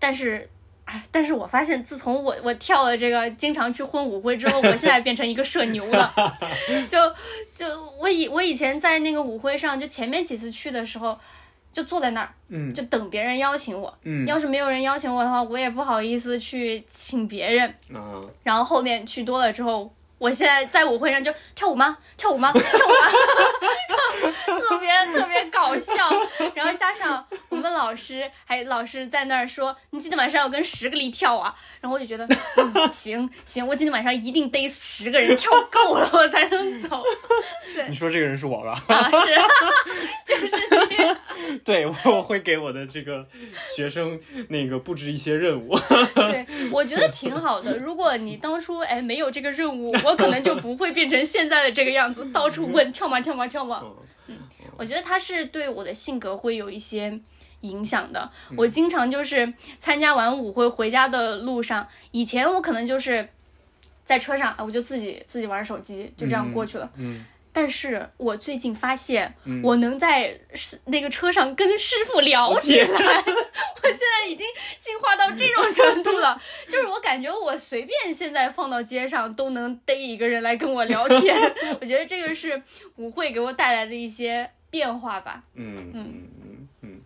[0.00, 0.48] 但是，
[0.84, 6.12] 哎，但是我发现自从我我跳了这个经常去混舞会之后，我现在变成一个社牛了。
[6.90, 6.98] 就
[7.54, 7.66] 就
[7.98, 11.16] 我以我以前在那个舞会上，就前面几次去的时候，
[11.72, 13.96] 就坐在那儿，嗯就等别人邀请我。
[14.02, 17.74] 嗯要是没有人邀请我的话，我也不好意思去请别人。
[17.90, 21.98] 嗯然后后面去多了之后，我现在在舞会上就跳舞吗？
[22.16, 22.52] 跳舞吗？
[22.54, 22.96] 跳舞吗？
[24.46, 25.92] 然 后特别特别搞笑。
[26.54, 31.52] 然后加上我们老师还老师在那儿说，你今天晚上要跟十个力跳啊。
[31.80, 32.24] 然后我就觉得，
[32.56, 37.02] 嗯， 行行，我今天晚上一定逮十个人跳够了，我才能走。
[37.88, 38.80] 你说这个人是我吧？
[38.86, 39.34] 啊，是，
[40.24, 40.56] 就是
[40.88, 41.58] 你。
[41.64, 43.26] 对，我我会给我的这个
[43.76, 45.76] 学生那个布置一些任务。
[46.14, 47.76] 对，我觉得挺好的。
[47.76, 53.82] 如果你当初哎没有这个任务，我可能就不会变成现在的这个样子，到处问跳吗跳吗跳吗。
[54.26, 54.38] 嗯
[54.78, 57.20] 我觉得他是对我的性格会有一些
[57.60, 58.30] 影响的。
[58.50, 63.28] 嗯我经常就是参加完舞会回家的路上，以前我可能就是
[64.04, 66.90] 在车上，啊我就自己自己玩手机，就这样过去了。
[66.96, 74.46] 嗯但是我最近发现，嗯我能在是那个车上跟师傅聊起来， 我现在已经
[74.78, 76.40] 进化到这种程度了。
[76.68, 81.36] 就是我感觉我随便现在放到街上都能逮一个人来跟我聊天，
[81.80, 82.62] 我觉得这个是
[82.96, 85.44] 舞会给我带来的一些变化吧。
[85.54, 87.00] 嗯嗯嗯嗯，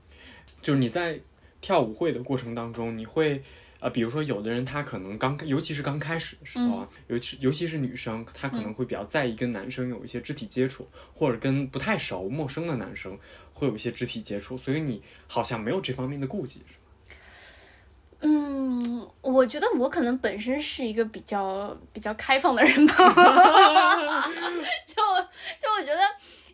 [0.63, 1.19] 就是你在
[1.61, 3.43] 跳舞会的过程当中，你会。
[3.87, 13.17] 呃，比如说，有的人他可能刚，尤其是刚开始的时候啊，尤其尤其是女生，她可能会比较在意跟男生有一些肢体接触，或者跟不太熟、陌生的男生
[13.55, 16.81] 会有一些肢体接触，所以你好像没有这方面的顾忌，是吗？
[18.23, 22.95] 嗯，我觉得我可能本身是一个比较比较开放的人吧，
[24.85, 24.95] 就
[25.61, 26.01] 就我觉得，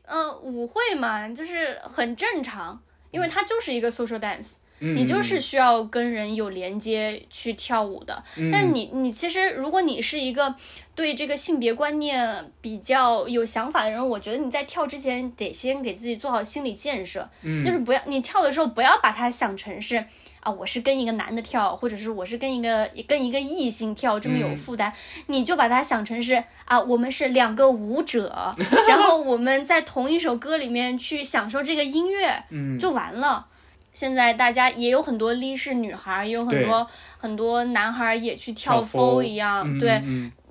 [0.05, 2.79] 嗯、舞会嘛，就是很正常，
[3.11, 4.49] 因为它就是一个 social dance。
[4.83, 8.23] 嗯，你就是需要跟人有连接去跳舞的。
[8.37, 10.55] 嗯，但是你你其实，如果你是一个
[10.95, 20.05] 对这个性别观念比较有想法的人，我觉得你在跳之前得先给自己做好心理建设，嗯就是不要你跳的时候不要把它想成是。
[20.42, 24.92] 啊，我是跟一个男的跳，或者是我是跟一个跟一个异性跳，这么有嗯负担，
[25.29, 28.53] 你就把它想成是啊，我们是两个舞者，
[28.88, 33.47] 然后我们在同一首歌里面去享受这个音乐，嗯就完了。
[33.92, 36.87] 现在大家也有很多力士女孩，也有很多
[37.18, 40.02] 很多男孩也去跳跳 f folk，一样，嗯对，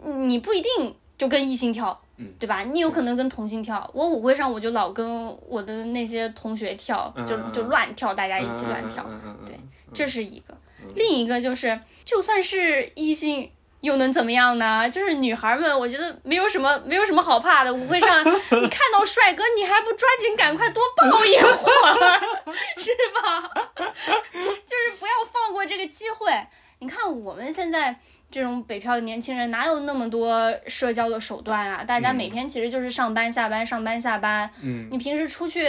[0.03, 2.63] 嗯你不一定就跟异性跳，嗯对吧？
[2.63, 9.05] 你有可能跟同性跳，我舞会上我就老跟我的那些同学跳，就就乱跳，大家一起乱跳，
[9.45, 9.59] 对
[9.93, 10.57] 这是一个。
[10.95, 13.51] 另一个就是，就算是异性。
[13.81, 14.89] 又能怎么样呢？
[14.89, 17.73] 就是女孩们，我觉得没有什么没有什么好怕的。
[17.73, 22.21] 舞会上 你看到帅哥，你还不抓紧赶快多抱一会儿，
[22.77, 23.49] 是吧？
[23.75, 26.31] 就是不要放过这个机会。
[26.79, 27.95] 你看我们现在
[28.31, 31.83] 这种北漂的年轻人，哪有那么多社交的手段啊？
[31.83, 34.49] 大家每天其实就是上班下班，上班下班。
[34.61, 35.67] 嗯你平时出去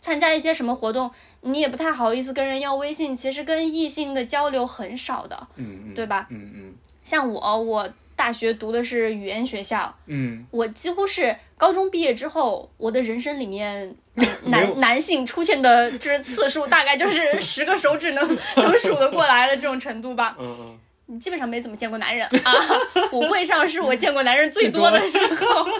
[0.00, 1.10] 参加一些什么活动，
[1.42, 5.48] 你也不太好意思跟人要微信，其实跟异性的交流很少的。
[5.56, 6.74] 嗯嗯，对吧嗯嗯
[7.08, 13.96] 像我，我大学读的是语言学校，嗯我几乎是高中毕业之后，我的人生里面
[14.44, 20.36] 男男性出现的就是次数，大概就是 十个手指能能数得过来的这种程度吧。
[20.38, 20.78] 嗯嗯
[21.10, 22.52] 你基本上没怎么见过男人啊，
[23.12, 25.72] 舞会上是我见过男人最多的时候，所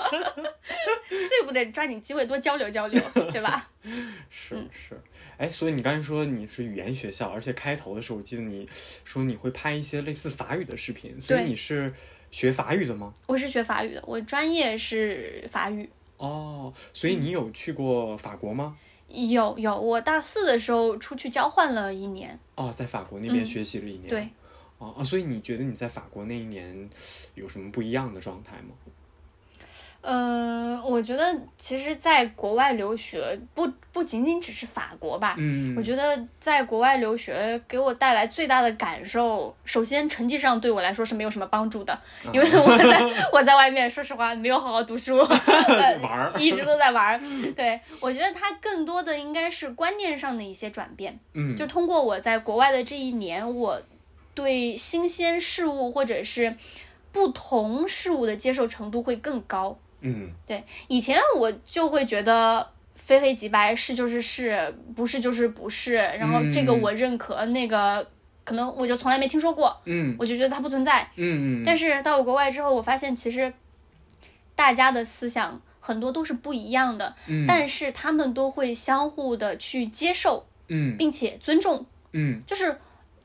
[1.42, 2.98] 以不得抓紧机会多交流交流，
[3.30, 3.68] 对吧？
[3.82, 4.98] 嗯，是嗯是。
[5.38, 8.68] 哎，所以你刚才说你是语言学校，而且开头的时候我记得你
[9.04, 11.94] 说你会拍一些类似法语的视频，所以你是
[12.30, 13.14] 学法语的吗？
[13.26, 15.88] 我是学法语的，我专业是法语。
[16.16, 18.76] 哦，所以你有去过法国吗？
[19.06, 24.08] 有有，我大四的时候出去交换了一年，哦，在法国那边嗯学习了一年。
[24.08, 24.28] 对。
[24.78, 26.88] 哦啊，所以你觉得你在法国那一年
[27.34, 28.74] 有什么不一样的状态吗？
[30.10, 31.22] 嗯，我觉得
[31.58, 42.00] 其实在国外留学不不仅仅只是法国吧，嗯，我觉得在国外留学给我带来最大的感受，首先成绩上对我来说是没有什么帮助的，
[42.32, 47.20] 因为我在我在外面说实话没有好好读书， 呃玩儿一直都在玩儿。
[47.54, 53.82] 对我觉得它更多的应该是观念上的一些转变，嗯，就通过我在国外的这一年，我
[54.32, 56.56] 对新鲜事物或者是
[57.12, 59.76] 不同事物的接受程度会更高。
[60.00, 60.30] 嗯。
[60.46, 66.80] 对，以前我就会觉得非黑即白，是就是是，不是就是不是，然后这个嗯。
[66.82, 68.06] 我认可，那个
[68.44, 70.14] 可能我就从来没听说过，嗯。
[70.18, 71.08] 我就觉得它不存在。
[71.16, 73.52] 嗯嗯，但是到了国外之后，我发现其实
[74.54, 77.44] 大家的思想很多都是不一样的，嗯。
[77.46, 80.96] 但是他们都会相互的去接受，嗯。
[80.96, 82.42] 并且尊重，嗯。
[82.46, 82.76] 就是。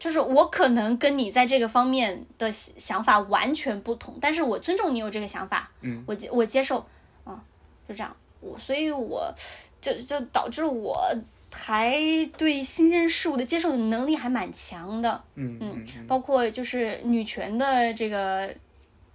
[0.03, 6.03] 就是我可能跟你在这个方面的想法完全不同，但是我尊重你有这个想法，嗯。
[6.05, 6.85] 我接我接受，
[7.23, 7.41] 啊，
[7.87, 9.33] 就这样，我所以我
[9.79, 11.09] 就就导致我
[11.53, 11.97] 还
[12.37, 16.05] 对新鲜事物的接受能力还蛮强的，嗯嗯嗯。
[16.05, 18.53] 包括就是女权的这个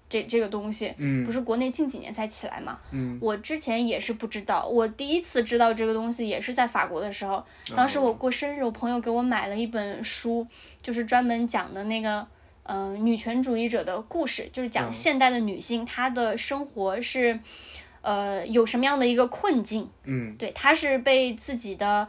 [0.08, 1.24] 这这个东西，嗯。
[1.26, 3.18] 不是国内近几年才起来嘛，嗯。
[3.20, 7.44] 我之前也是不知道，我第一次知道这个东西也是在法国的时候，
[7.76, 10.46] 当时我过生日，我朋友给我买了一本书，
[10.80, 12.26] 就是专门讲的那个，
[12.62, 14.92] 嗯、女权主义者的故事，就是讲嗯。
[14.92, 17.38] 现代的女性她的生活是，
[18.00, 20.34] 呃，有什么样的一个困境，嗯。
[20.36, 22.08] 对，她是被自己的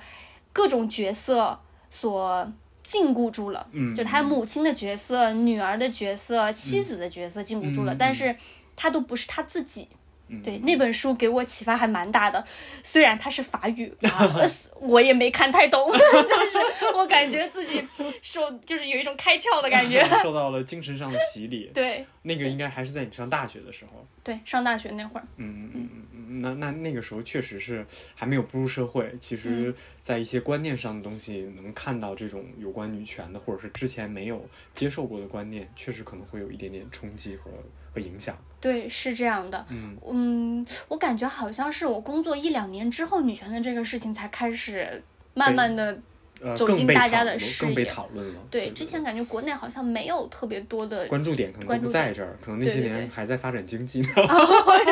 [0.54, 1.60] 各种角色
[1.90, 2.52] 所
[2.89, 8.36] 禁锢住了，嗯就他母亲的角色、女儿的角色、妻子的角色禁锢住了，嗯但是
[8.75, 9.88] 他都不是他自己。
[10.30, 12.44] 嗯对那本书给我启发还蛮大的，
[12.84, 14.36] 虽然它是法语，啊、
[14.80, 16.58] 我也没看太懂， 但是
[16.96, 17.86] 我感觉自己
[18.22, 20.04] 受就是有一种开窍的感觉。
[20.22, 21.70] 受到了精神上的洗礼。
[21.74, 24.06] 对那个应该还是在你上大学的时候。
[24.24, 37.50] 对，上大学那会儿，嗯嗯嗯那那那个时候确实是还没有步入社会，其嗯实，在一些观念上的东西，能看到这种有关女权的，或者是之前没有接受过的观念，确实可能会有一点点冲击和
[37.93, 38.38] 和影响。
[38.62, 39.65] 对，是这样的。
[39.69, 45.02] 嗯嗯，我感觉好像是我工作一两年之后，女权的这个事情才开始
[45.34, 45.97] 慢慢的
[46.41, 48.39] 呃，走进大家的讨论更被视野讨论了。
[48.52, 54.10] 对，对，之前感觉国内好像没有特别多的，关注点可能都不在这儿，可能那些年还在发展经济呢，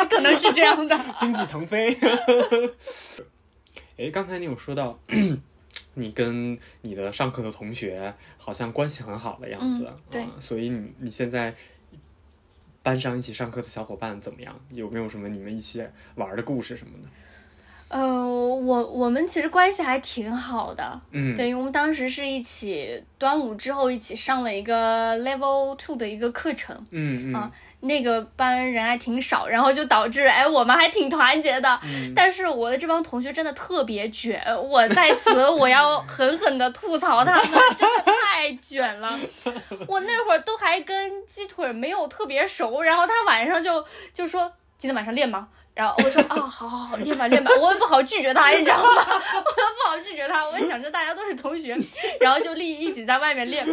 [0.10, 0.98] 可能是这样的。
[1.20, 1.98] 经济腾飞。
[3.98, 4.98] 哎，刚才你有说到，
[5.96, 11.54] 你跟你的上课的同学好像关系很好的样子，嗯对啊所以你你现在
[12.88, 14.58] 班上一起上课的小伙伴怎么样？
[14.70, 17.10] 有没有什么你们一起玩的故事什么的？
[17.90, 31.80] 呃，我我们其实关系还挺好的，嗯，对，因为我们当时是一起端午之后一起上了一个 Level Two 的一个课程，嗯嗯啊那个班人还挺少，然后就导致哎我们还挺团结的。
[31.84, 39.18] 嗯但是我的这帮同学真的特别卷，我在此 我要狠狠的吐槽他们，真的太卷了。
[39.88, 45.48] 我那会儿都还跟鸡腿没有特别熟，然后他晚上就就说今天晚上练吗？
[45.78, 49.06] 然后我说啊，好好好，练吧练吧，我也不好拒绝他，你知道吗？
[49.08, 51.78] 我又不好拒绝他，我想着大家都是同学，
[52.20, 53.64] 然后就立一起在外面练。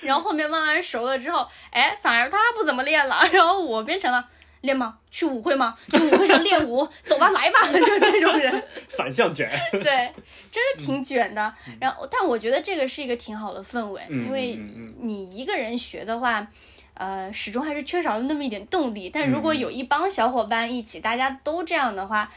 [0.00, 4.28] 然后后面慢慢熟了之后，哎，反而他不怎么练了，然后我变成了，
[4.60, 4.98] 练吗？
[5.10, 5.76] 去舞会吗？
[5.90, 8.62] 去舞会上练舞，走吧，来吧，就这种人，
[8.96, 9.50] 反向卷。
[9.72, 10.12] 对，
[10.52, 11.52] 真的挺卷的。
[11.80, 14.56] 然后，但我觉得这个是一个挺好的氛围，嗯因为
[15.00, 16.46] 你一个人学的话。
[16.94, 19.10] 呃，始终还是缺少了那么一点动力。
[19.12, 22.30] 但如果有一帮小伙伴一起，大家都这样的话，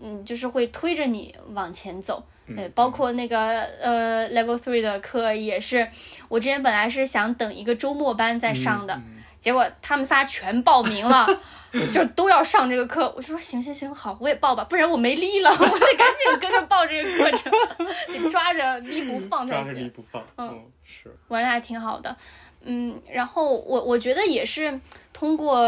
[0.00, 2.24] 嗯，就是会推着你往前走。
[2.56, 5.86] 对，包括那个呃 Level Three 的课也是，
[6.30, 8.98] 我之前本来是想等一个周末班再上的，
[9.38, 11.26] 结果他们仨全报名了，
[11.92, 13.12] 就都要上这个课。
[13.14, 17.52] 我就说行行行，好，我也报吧，不然我没力了，我得赶紧跟着报这个课程，
[18.08, 19.64] 得抓着力不放才行。
[19.64, 22.16] 抓着力不放，嗯，是玩的还挺好的。
[22.62, 24.80] 嗯，然后我我觉得也是
[25.12, 25.66] 通过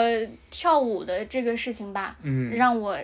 [0.51, 2.99] 跳舞的这个事情吧，嗯，让我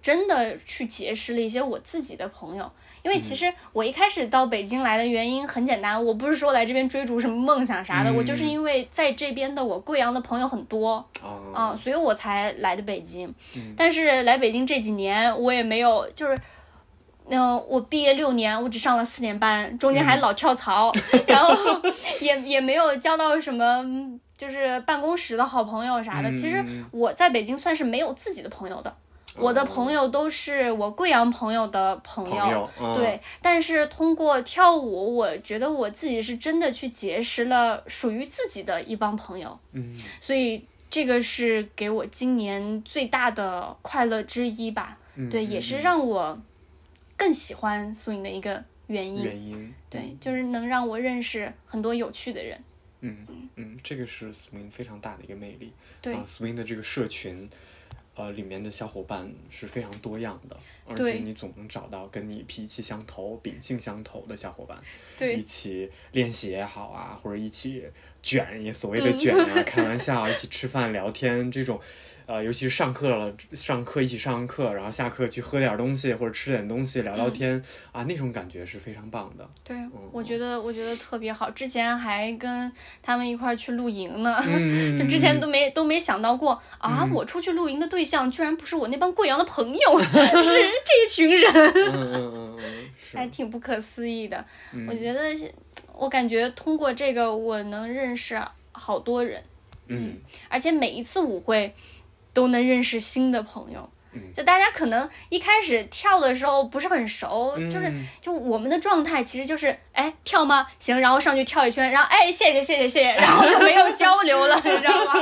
[0.00, 2.70] 真的去结识了一些我自己的朋友。
[3.02, 11.04] 因为其实我一开始到北京来的原因很简单，我不是说来这边追逐什么梦想啥的，我就是因为在这边的我贵阳的朋友很多，
[11.52, 13.34] 啊，所以我才来的北京。
[13.76, 16.38] 但是来北京这几年，我也没有就是。
[17.28, 20.92] 嗯，我毕业六年，我只上了四年班，中间还老跳槽，
[21.26, 21.54] 然后
[22.20, 23.82] 也也没有交到什么，
[24.36, 26.30] 就是办公室的好朋友啥的。
[26.36, 28.94] 其实我在北京算是没有自己的朋友的，
[29.36, 32.68] 我的朋友都是我贵阳朋友的朋友。
[32.94, 39.58] 对，但是通过跳舞，我觉得我自己是真的去结识了属于自己的一帮朋友。
[39.72, 44.98] 嗯，所以这个是给我今年最大的快乐之一吧。
[45.30, 46.38] 对，也是让我。
[47.16, 52.62] 更喜欢 swing 的一个原因，原因对，就是能让我认识很多有趣的人。
[53.00, 55.72] 嗯嗯，这个是 swing 非常大的一个魅力。
[56.00, 57.48] 对，swing 的这个社群，
[58.14, 60.56] 呃，里面的小伙伴是非常多样的，
[60.86, 64.76] 而且你总能找到跟你脾气相投、秉性相投的小伙伴，
[65.18, 67.84] 对，一起练习也好啊，或者一起
[68.22, 71.80] 卷，也所谓的卷啊， 开玩笑，一起吃饭聊天这种。
[72.26, 77.62] 呃，尤其是上课了，上课一起上课，然后下课去喝点东西或者吃点东西聊聊天
[77.92, 79.46] 啊，那种感觉是非常棒的。
[79.62, 79.76] 对，
[80.10, 81.50] 我觉得我觉得特别好。
[81.50, 82.72] 之前还跟
[83.02, 84.42] 他们一块儿去露营呢，
[84.98, 90.00] 就之前都没都没想到过啊，我出去露营的对象居然不是我那帮贵阳的朋友，
[90.42, 94.44] 是这一群人，嗯嗯嗯，还挺不可思议的。
[94.88, 95.20] 我觉得
[95.92, 98.40] 我感觉通过这个我能认识
[98.72, 99.42] 好多人，
[99.88, 100.18] 嗯，
[100.48, 101.74] 而且每一次舞会。
[102.34, 103.88] 都能认识新的朋友，
[104.34, 110.66] 就大家可能一开始跳的时候不是很熟，就是就我们的状态其实就是，哎，跳吗？
[110.80, 115.12] 行，然后上去跳一圈，然后哎，谢谢谢谢谢谢，然后就没有交流了，你知道吗？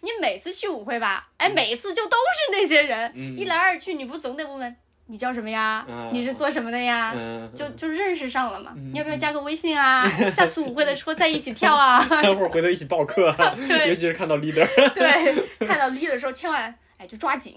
[0.00, 4.76] 你每次去舞会吧，哎，每次就都是那些人，一来二去，你不总得问问。
[5.06, 5.84] 你叫什么呀？
[6.12, 7.12] 你是做什么的呀？
[7.52, 8.72] 就就认识上了嘛？
[8.92, 10.08] 你要不要加个微信啊？
[10.30, 11.98] 下次舞会的时候再一起跳啊！
[12.08, 13.34] 待会儿回头一起报课。
[13.66, 14.64] 对，尤其是看到 leader。
[14.94, 17.56] 对，看到 leader 的时候，千万哎就抓紧。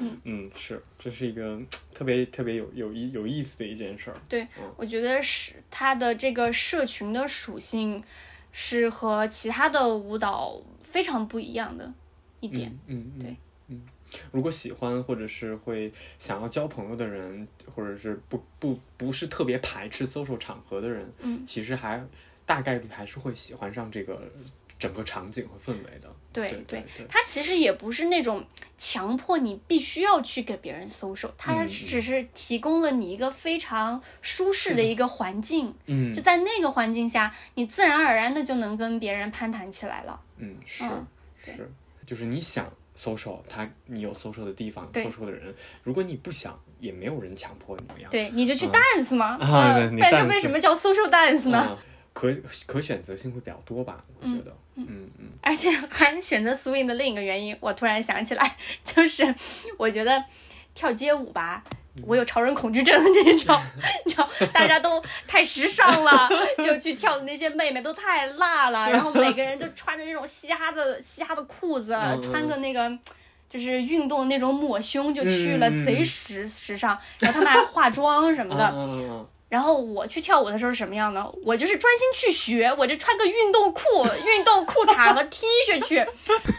[0.00, 1.58] 嗯嗯，是，这是一个
[1.94, 4.16] 特别特别有有意有意思的一件事儿。
[4.28, 4.46] 对，
[4.76, 8.04] 我觉得是它的这个社群的属性
[8.52, 11.92] 是和其他的舞蹈非常不一样的
[12.40, 12.76] 一点。
[12.86, 13.36] 嗯，对。
[13.68, 13.82] 嗯
[14.32, 22.02] 如果喜欢或者是会想要交朋友的人，或者是不不不是特别排斥 social 场合的人，嗯，其实还
[22.46, 24.22] 大概率还是会喜欢上这个
[24.78, 26.08] 整个场景和氛围的。
[26.32, 28.44] 对对对，它其实也不是那种
[28.76, 35.74] 强迫你必须要去给别人 social，它只是提供了你一个非常舒适的一个环境。
[35.86, 40.20] 嗯，就在那个环境下，你自然而然的就能跟别人攀谈起来了。
[40.36, 40.84] 嗯，是
[41.44, 41.70] 是，
[42.06, 42.70] 就是你想。
[42.98, 45.54] social，他你有 social 的地方，social 的人，
[45.84, 48.04] 如果你不想，也没有人强迫你。
[48.10, 49.38] 对，你就去 dance 嘛。
[49.40, 51.78] 啊，不然这为什么叫 social dance 呢？
[52.18, 52.34] 可
[52.66, 54.02] 可选择性会比较多吧？
[54.20, 55.28] 我觉得，嗯嗯。
[55.40, 59.32] 而且 还选择 swing 的另一个原因，我突然想起来，就是
[59.76, 60.24] 我觉得
[60.74, 61.62] 跳街舞吧。
[62.06, 63.56] 我有潮人恐惧症，的那种？
[64.04, 66.28] 你知道，大家都太时尚了，
[66.62, 71.92] 就去跳的那些妹妹都太辣了，然后每个人都穿着那种嘻哈的嘻哈的裤子，
[72.22, 72.98] 穿个那个
[73.48, 76.98] 就是运动那种抹胸就去了，贼时时尚。
[77.20, 79.26] 然后他们还化妆什么的。
[79.48, 81.26] 然后我去跳舞的时候是什么样呢？
[81.44, 83.82] 我就是专心去学，我就穿个运动裤、
[84.26, 86.06] 运动裤衩和 T 恤去，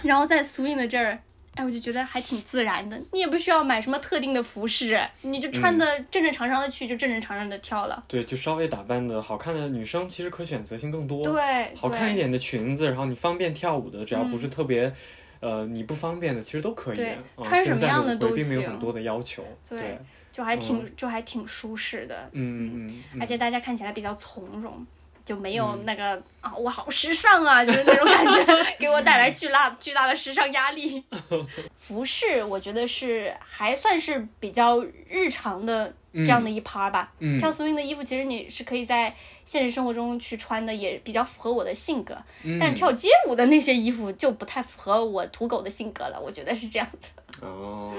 [0.03, 1.19] 然后在 swing 的这儿。
[1.55, 8.01] 哎，我就觉得还挺自然的，你也不需要买什么特定的服饰，你就穿的正正常常的去，就正正常常的跳了。
[8.07, 11.21] 对，就稍微打扮的好看的女生，其实可选择性更多。
[11.21, 14.93] 对，好看一点的裙子，然后你方便跳舞的，只要不是特别，
[15.41, 17.05] 呃，你不方便的，其实都可以。
[17.43, 18.37] 穿什么样的都行。
[18.37, 19.43] 并没有很多的要求。
[19.67, 19.99] 对，
[20.32, 22.30] 就还挺就还挺舒适的。
[22.34, 23.21] 嗯嗯嗯。
[23.21, 24.86] 而且大家看起来比较从容。
[25.25, 31.03] 就没有那个、啊，我好时尚啊， 就是那种感觉，给我带来巨大巨大的时尚压力。
[31.77, 37.13] 服饰我觉得是还算是比较日常的这样的一趴吧。
[37.19, 39.15] 嗯跳 swing 的衣服其实你是可以在
[39.45, 42.17] 现实生活中去穿的，也比较符合我的性格。
[42.43, 47.45] 嗯但是跳街舞的那些衣服就不太符合我土狗的性格了，我觉得是这样的。
[47.47, 47.93] 哦，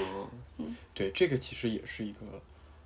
[0.59, 2.21] 嗯对，这个其实也是一个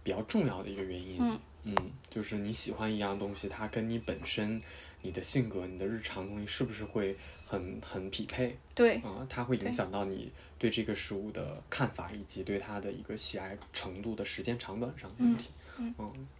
[0.04, 1.18] 比较重要的一个原因。
[1.64, 1.76] 嗯
[2.08, 4.62] 就是你喜欢一样东西，它跟你本身、
[5.02, 15.50] 你的性格、你的日常东西是不是会很很匹配对，啊、它会影响到你对这个事物的看法，以及对它的一个喜爱程度的时间长短上的问题。
[15.76, 15.92] 嗯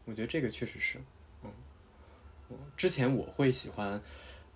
[0.05, 0.99] 我觉得这个确实是，
[1.43, 1.51] 嗯，
[2.51, 4.01] 嗯之前我会喜欢。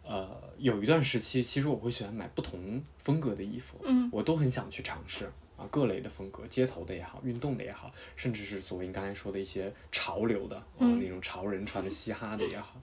[0.04, 12.80] 呃，有一段时期，其实我会喜欢买不同风格的衣服，嗯我都很想去尝试啊，各类的风格，街头的也好，运动的也好，甚至是所谓你刚才说的一些潮流的，啊，嗯那种潮人穿的嘻哈的也好，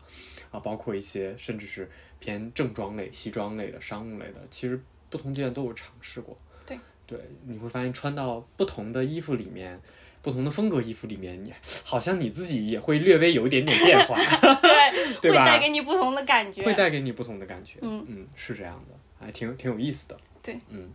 [0.52, 6.38] 啊，包括一些甚至是偏正装类、西装类的、商务类的，其实不同阶段都有尝试过。
[6.66, 9.82] 对，对，你会发现穿到不同的衣服里面。
[10.22, 11.54] 不同的风格衣服里面，你
[11.84, 14.18] 好像你自己也会略微有一点点变化，
[14.60, 16.64] 对， 对吧会带给你不同的感觉。
[16.66, 17.78] 会带给你不同的感觉。
[17.84, 20.18] 嗯嗯，是这样的，还挺挺有意思的。
[20.42, 20.90] 对，嗯，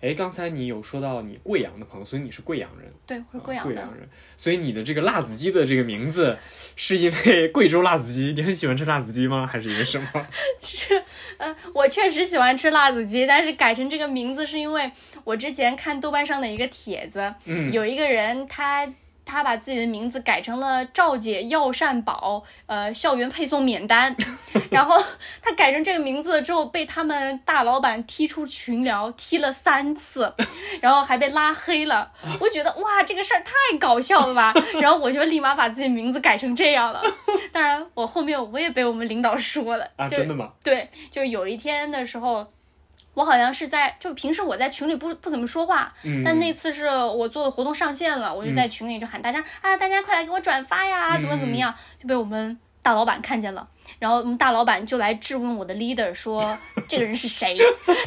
[0.00, 3.72] 哎，刚才你有说到你贵阳的朋友，所以你是贵阳人，对，我是啊贵阳的。
[3.72, 6.36] 贵阳人，所以你的这个辣子鸡的这个名字
[6.76, 9.46] 是因为贵州辣子鸡，你很喜欢吃辣子鸡吗？
[9.46, 10.26] 还是因为什么？
[10.62, 11.02] 是，
[11.38, 14.90] 嗯、我确实喜欢吃辣子鸡，但是改成这个名字是因为
[15.24, 18.92] 我之前看豆瓣上的一个帖子，嗯，有一个人他。
[19.28, 24.16] 他把自己的名字改成了赵姐药膳宝，呃，校园配送免单。
[24.70, 24.96] 然后
[25.42, 30.32] 他改成这个名字之后，被他们大老板踢出群聊，踢了三次，
[30.80, 32.10] 然后还被拉黑了。
[32.40, 34.54] 我觉得哇，这个事儿太搞笑了吧！
[34.80, 37.02] 然后我就立马把自己名字改成这样了。
[37.52, 40.50] 当然，我后面我也被我们领导说了，啊，就真的吗？
[40.64, 42.46] 对，就有一天的时候，
[43.18, 53.66] 我好像是在，就平时我在群里不不怎么说话，嗯，但那次是我做的活动上线了，我就在群里就喊大家、啊，大家快来给我转发呀，怎么怎么样，就被我们大老板看见了。
[53.98, 57.56] 然后我们大老板就来质问我的 leader 说 这个人是谁，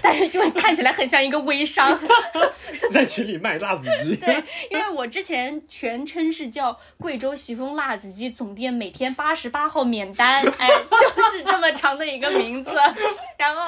[0.02, 1.98] 但是因为看起来很像一个微商，
[2.92, 12.72] 在群里卖辣子鸡，对，因为我之前全称是叫贵州席风辣子鸡总店，每天八十八号免单，哎，就是这么长的一个名字。
[13.38, 13.62] 然后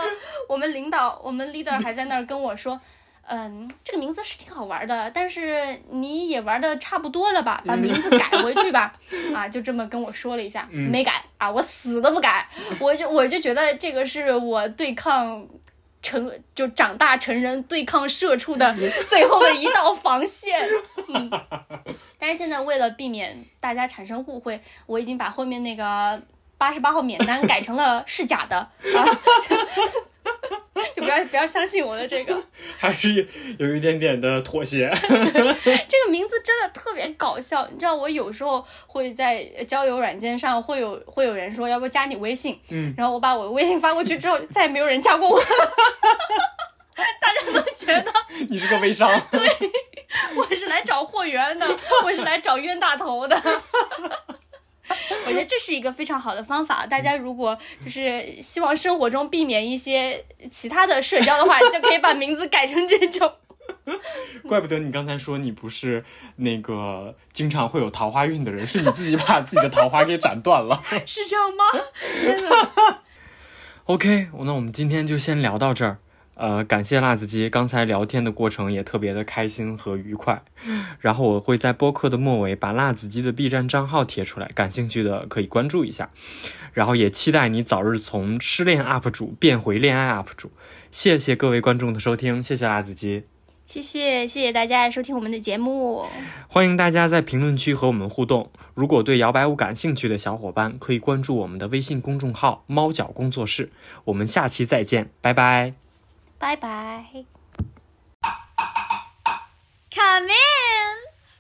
[0.48, 2.80] 我们领导，我们 leader 还在那儿跟我说。
[3.26, 7.64] 嗯，这个名字是挺好玩的，但是你也玩的差不多了吧？
[7.66, 8.94] 把名字改回去吧。
[9.34, 12.48] 啊，就这么跟我说了一下，嗯没改啊，我死都不改。
[12.80, 15.46] 我就我就觉得这个是我对抗
[16.02, 18.74] 成就长大成人对抗社畜的
[19.08, 20.62] 最后的一道防线。
[21.08, 21.30] 嗯，
[22.18, 26.22] 但是现在为了避免大家产生误会，我已经把后面那个
[26.58, 29.04] 八十八号免单改成了是假的啊，
[30.94, 32.44] 就不要不要相信我的这个。
[32.78, 34.92] 还是有一点点的妥协。
[35.02, 45.40] 这个名字真的特别搞笑，你知道，我有时候会在交友软件上会有会有人说要不加你微信，嗯，然后我把我的微信发过去之后，再也没有人加过我，
[46.96, 48.12] 大家都觉得
[48.50, 49.40] 你是个微商，对
[50.36, 51.66] 我是来找货源的，
[52.04, 53.42] 我是来找冤大头的。
[55.26, 56.86] 我觉得这是一个非常好的方法。
[56.86, 63.34] 大家如果就是希望生活中避免一些其他的社交的话， 就可以把名字改成这种。
[64.48, 66.04] 怪不得你刚才说你不是
[66.38, 70.84] 那个经常会有桃花运的人，是你自己把自己的桃花给斩断了。
[71.06, 71.64] 是这样吗？
[72.24, 73.00] 真的
[73.86, 75.98] OK，那我们今天就先聊到这儿。
[76.36, 80.44] 呃，感谢辣子鸡，刚才聊天的过程也特别的开心和愉快。
[81.00, 86.10] 然后我会在播客的末尾把辣子鸡的 B 站账号贴出来，感兴趣的可以关注一下。
[86.74, 90.52] 然后也期待你早日从失恋 UP 主变回恋爱 UP 主。
[90.92, 93.24] 谢谢各位观众的收听，谢谢辣子鸡。
[93.66, 96.06] 谢谢谢谢大家收听我们的节目，
[96.48, 98.52] 欢迎大家在评论区和我们互动。
[98.74, 103.72] 如果对摇摆舞感兴趣的小伙伴，可以关注我们的微信公众号“猫脚工作室”。
[104.06, 105.83] 我们下期再见，拜拜。
[106.44, 107.06] 拜拜。
[109.96, 110.94] Come in.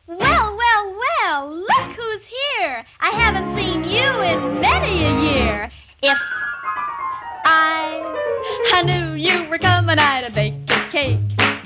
[0.07, 2.85] Well, well, well, look who's here.
[3.01, 5.69] I haven't seen you in many a year.
[6.01, 6.17] If
[7.43, 8.01] I,
[8.73, 11.19] I knew you were coming, I'd have baked a cake,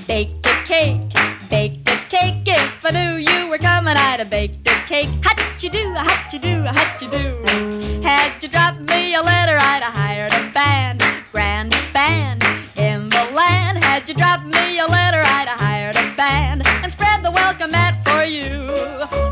[0.07, 1.13] baked a cake,
[1.47, 2.41] baked a cake.
[2.47, 5.09] If I knew you were coming, I'd have baked a cake.
[5.21, 8.01] How'd you do, how'd you do, how'd you do?
[8.01, 13.23] Had you dropped me a letter, I'd have hired a band, grand band in the
[13.33, 13.77] land.
[13.83, 17.71] Had you dropped me a letter, I'd have hired a band and spread the welcome
[17.71, 18.69] mat for you.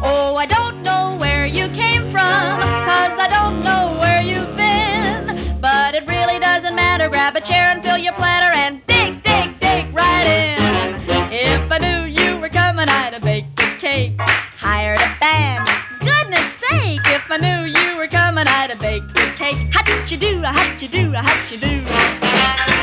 [0.04, 5.60] Oh, I don't know where you came from, cause I don't know where you've been.
[5.62, 7.08] But it really doesn't matter.
[7.10, 10.96] Grab a chair and fill your platter and dig, dig, dig right in.
[11.32, 15.70] If I knew you were coming, I'd have baked a cake, hired a band.
[16.00, 19.58] Goodness sake, if I knew you were coming, I'd have baked a cake.
[19.72, 20.42] How'd you do?
[20.42, 21.12] How'd you do?
[21.12, 22.75] How'd you do?